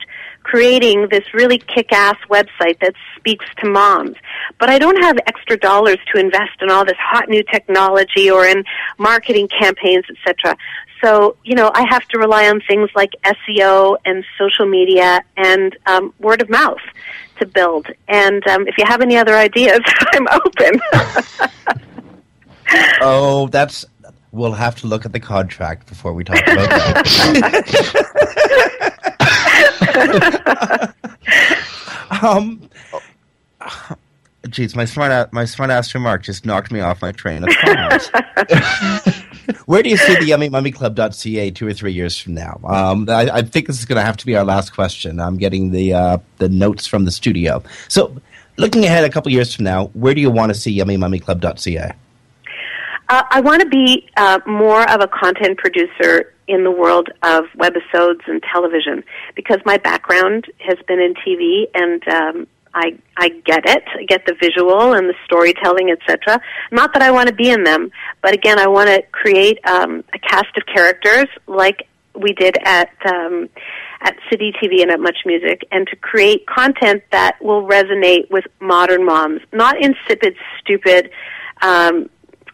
[0.43, 4.17] creating this really kick-ass website that speaks to moms.
[4.59, 8.47] But I don't have extra dollars to invest in all this hot new technology or
[8.47, 8.65] in
[8.99, 10.57] marketing campaigns, etc.
[11.03, 15.77] So, you know, I have to rely on things like SEO and social media and
[15.87, 16.83] um, word of mouth
[17.39, 17.87] to build.
[18.09, 19.81] And um, if you have any other ideas,
[20.13, 20.81] I'm open.
[23.01, 23.87] oh, that's
[24.33, 27.35] we'll have to look at the contract before we talk about that.
[32.23, 32.69] um,
[34.49, 39.17] geez, my smart my smart ass remark just knocked me off my train of thought.
[39.67, 42.61] Where do you see the Yummy Mummy YummyMummyClub.ca two or three years from now?
[42.65, 45.21] Um, I, I, think this is going to have to be our last question.
[45.21, 47.63] I'm getting the uh, the notes from the studio.
[47.89, 48.17] So,
[48.57, 51.21] looking ahead a couple years from now, where do you want to see Yummy Mummy
[51.21, 51.95] YummyMummyClub.ca?
[53.11, 57.45] Uh, I want to be uh, more of a content producer in the world of
[57.57, 59.03] webisodes and television
[59.35, 63.83] because my background has been in TV and um, I I get it.
[63.99, 66.41] I get the visual and the storytelling, etc.
[66.71, 67.91] Not that I want to be in them,
[68.23, 72.91] but again, I want to create um, a cast of characters like we did at
[73.13, 73.49] um,
[74.03, 78.45] at City TV and at Much Music, and to create content that will resonate with
[78.61, 81.11] modern moms, not insipid, stupid.
[81.61, 82.09] Um,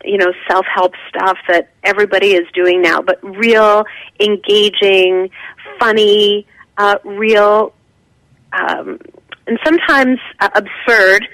[0.06, 3.84] you know, self-help stuff that everybody is doing now, but real,
[4.20, 5.30] engaging,
[5.78, 6.46] funny,
[6.78, 7.72] uh, real,
[8.52, 8.98] um,
[9.46, 11.26] and sometimes uh, absurd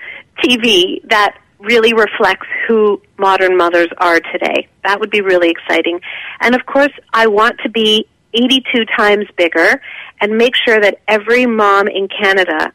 [0.44, 4.68] TV that really reflects who modern mothers are today.
[4.84, 6.00] That would be really exciting.
[6.40, 9.80] And of course, I want to be 82 times bigger
[10.20, 12.72] and make sure that every mom in Canada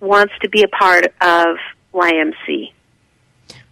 [0.00, 1.56] wants to be a part of
[1.92, 2.72] YMC.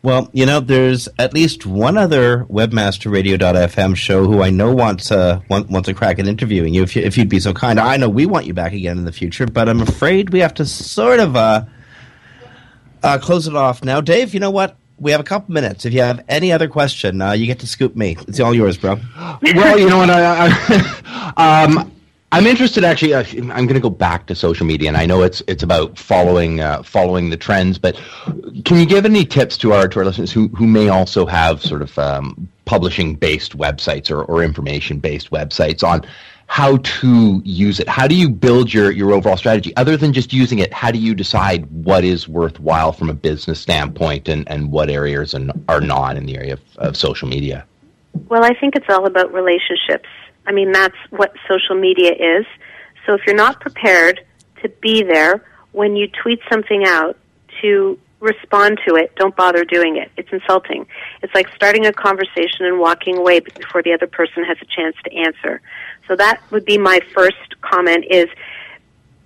[0.03, 5.40] Well, you know, there's at least one other webmasterradio.fm show who I know wants uh,
[5.48, 7.78] want, wants a crack at interviewing you if, you, if you'd be so kind.
[7.78, 10.55] I know we want you back again in the future, but I'm afraid we have
[10.55, 11.66] to sort of uh,
[13.05, 14.00] uh, close it off now.
[14.00, 14.76] Dave, you know what?
[14.98, 15.84] We have a couple minutes.
[15.84, 18.16] If you have any other question, uh, you get to scoop me.
[18.26, 18.98] It's all yours, bro.
[19.40, 20.11] well, you know what?
[20.11, 20.48] I,
[21.36, 21.92] I um,
[22.33, 22.83] I'm interested.
[22.83, 25.62] Actually, uh, I'm going to go back to social media, and I know it's it's
[25.62, 27.76] about following uh, following the trends.
[27.76, 28.01] But
[28.64, 31.62] can you give any tips to our to our listeners who who may also have
[31.62, 36.07] sort of um, publishing based websites or, or information based websites on
[36.47, 37.87] how to use it?
[37.87, 39.76] How do you build your your overall strategy?
[39.76, 43.61] Other than just using it, how do you decide what is worthwhile from a business
[43.61, 45.35] standpoint, and and what areas
[45.68, 47.66] are not in the area of, of social media?
[48.30, 50.09] Well, I think it's all about relationships
[50.47, 52.47] I mean, that's what social media is.
[53.07, 54.24] So if you're not prepared
[54.62, 57.16] to be there when you tweet something out
[57.61, 60.11] to respond to it, don't bother doing it.
[60.16, 60.86] It's insulting.
[61.22, 64.97] It's like starting a conversation and walking away before the other person has a chance
[65.05, 65.61] to answer.
[66.07, 68.28] So that would be my first comment is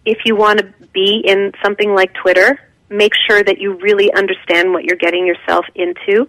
[0.05, 2.59] if you want to be in something like Twitter,
[2.89, 6.29] make sure that you really understand what you're getting yourself into.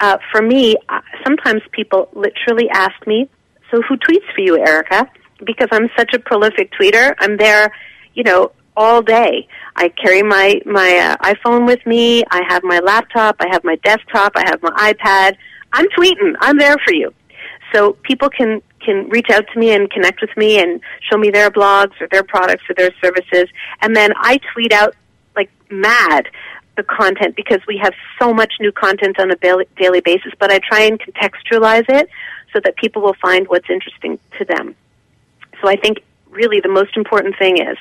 [0.00, 3.28] Uh, for me, uh, sometimes people literally ask me,
[3.70, 5.10] so who tweets for you, Erica?
[5.44, 7.72] Because I'm such a prolific tweeter, I'm there,
[8.14, 9.48] you know, all day.
[9.76, 12.24] I carry my my uh, iPhone with me.
[12.30, 13.36] I have my laptop.
[13.40, 14.32] I have my desktop.
[14.36, 15.36] I have my iPad.
[15.72, 16.34] I'm tweeting.
[16.40, 17.12] I'm there for you.
[17.74, 21.30] So people can can reach out to me and connect with me and show me
[21.30, 23.48] their blogs or their products or their services,
[23.82, 24.94] and then I tweet out
[25.36, 26.28] like mad
[26.76, 30.32] the content because we have so much new content on a daily basis.
[30.38, 32.08] But I try and contextualize it
[32.52, 34.74] so that people will find what's interesting to them.
[35.60, 37.76] So I think really the most important thing is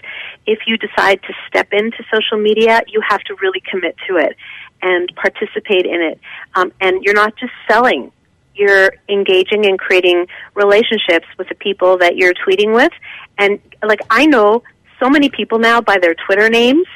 [0.45, 4.35] if you decide to step into social media, you have to really commit to it
[4.81, 6.19] and participate in it.
[6.55, 8.11] Um, and you're not just selling,
[8.55, 12.91] you're engaging and creating relationships with the people that you're tweeting with.
[13.37, 14.63] And like I know
[14.99, 16.87] so many people now by their Twitter names,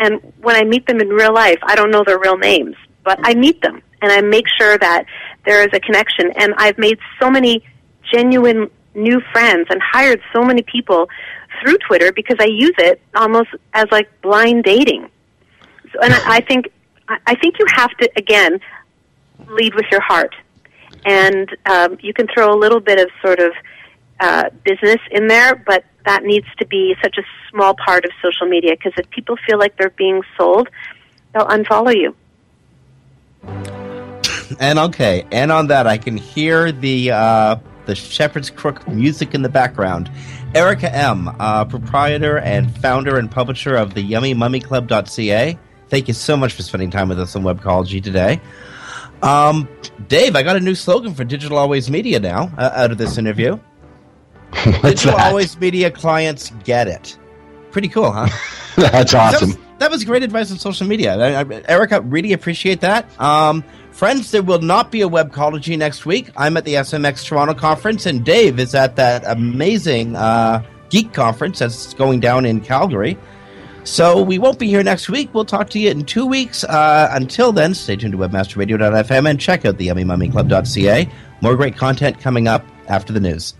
[0.00, 3.18] and when I meet them in real life, I don't know their real names, but
[3.22, 5.06] I meet them and I make sure that
[5.46, 6.30] there is a connection.
[6.36, 7.64] And I've made so many
[8.12, 11.08] genuine new friends and hired so many people
[11.60, 15.08] through Twitter because I use it almost as like blind dating.
[15.92, 16.68] So, and I think
[17.08, 18.60] I think you have to again
[19.48, 20.34] lead with your heart,
[21.06, 23.52] and um, you can throw a little bit of sort of
[24.20, 28.46] uh, business in there, but that needs to be such a small part of social
[28.46, 30.68] media because if people feel like they're being sold,
[31.32, 32.14] they'll unfollow you
[34.60, 39.42] and okay, and on that, I can hear the uh, the Shepherd's Crook music in
[39.42, 40.10] the background.
[40.54, 45.58] Erica M., uh, proprietor and founder and publisher of the YummyMummyClub.ca.
[45.88, 48.40] Thank you so much for spending time with us on Webcology today.
[49.22, 49.68] Um,
[50.08, 53.18] Dave, I got a new slogan for Digital Always Media now uh, out of this
[53.18, 53.56] interview.
[54.64, 55.28] What's Digital that?
[55.28, 57.18] Always Media clients get it.
[57.70, 58.28] Pretty cool, huh?
[58.76, 59.50] That's awesome.
[59.50, 61.16] That was, that was great advice on social media.
[61.16, 63.08] I, I, Erica, really appreciate that.
[63.20, 63.64] Um,
[63.94, 66.28] Friends, there will not be a Webcology next week.
[66.36, 71.60] I'm at the SMX Toronto conference, and Dave is at that amazing uh, geek conference
[71.60, 73.16] that's going down in Calgary.
[73.84, 75.32] So we won't be here next week.
[75.32, 76.64] We'll talk to you in two weeks.
[76.64, 81.08] Uh, until then, stay tuned to webmasterradio.fm and check out the yummymummyclub.ca.
[81.40, 83.54] More great content coming up after the news.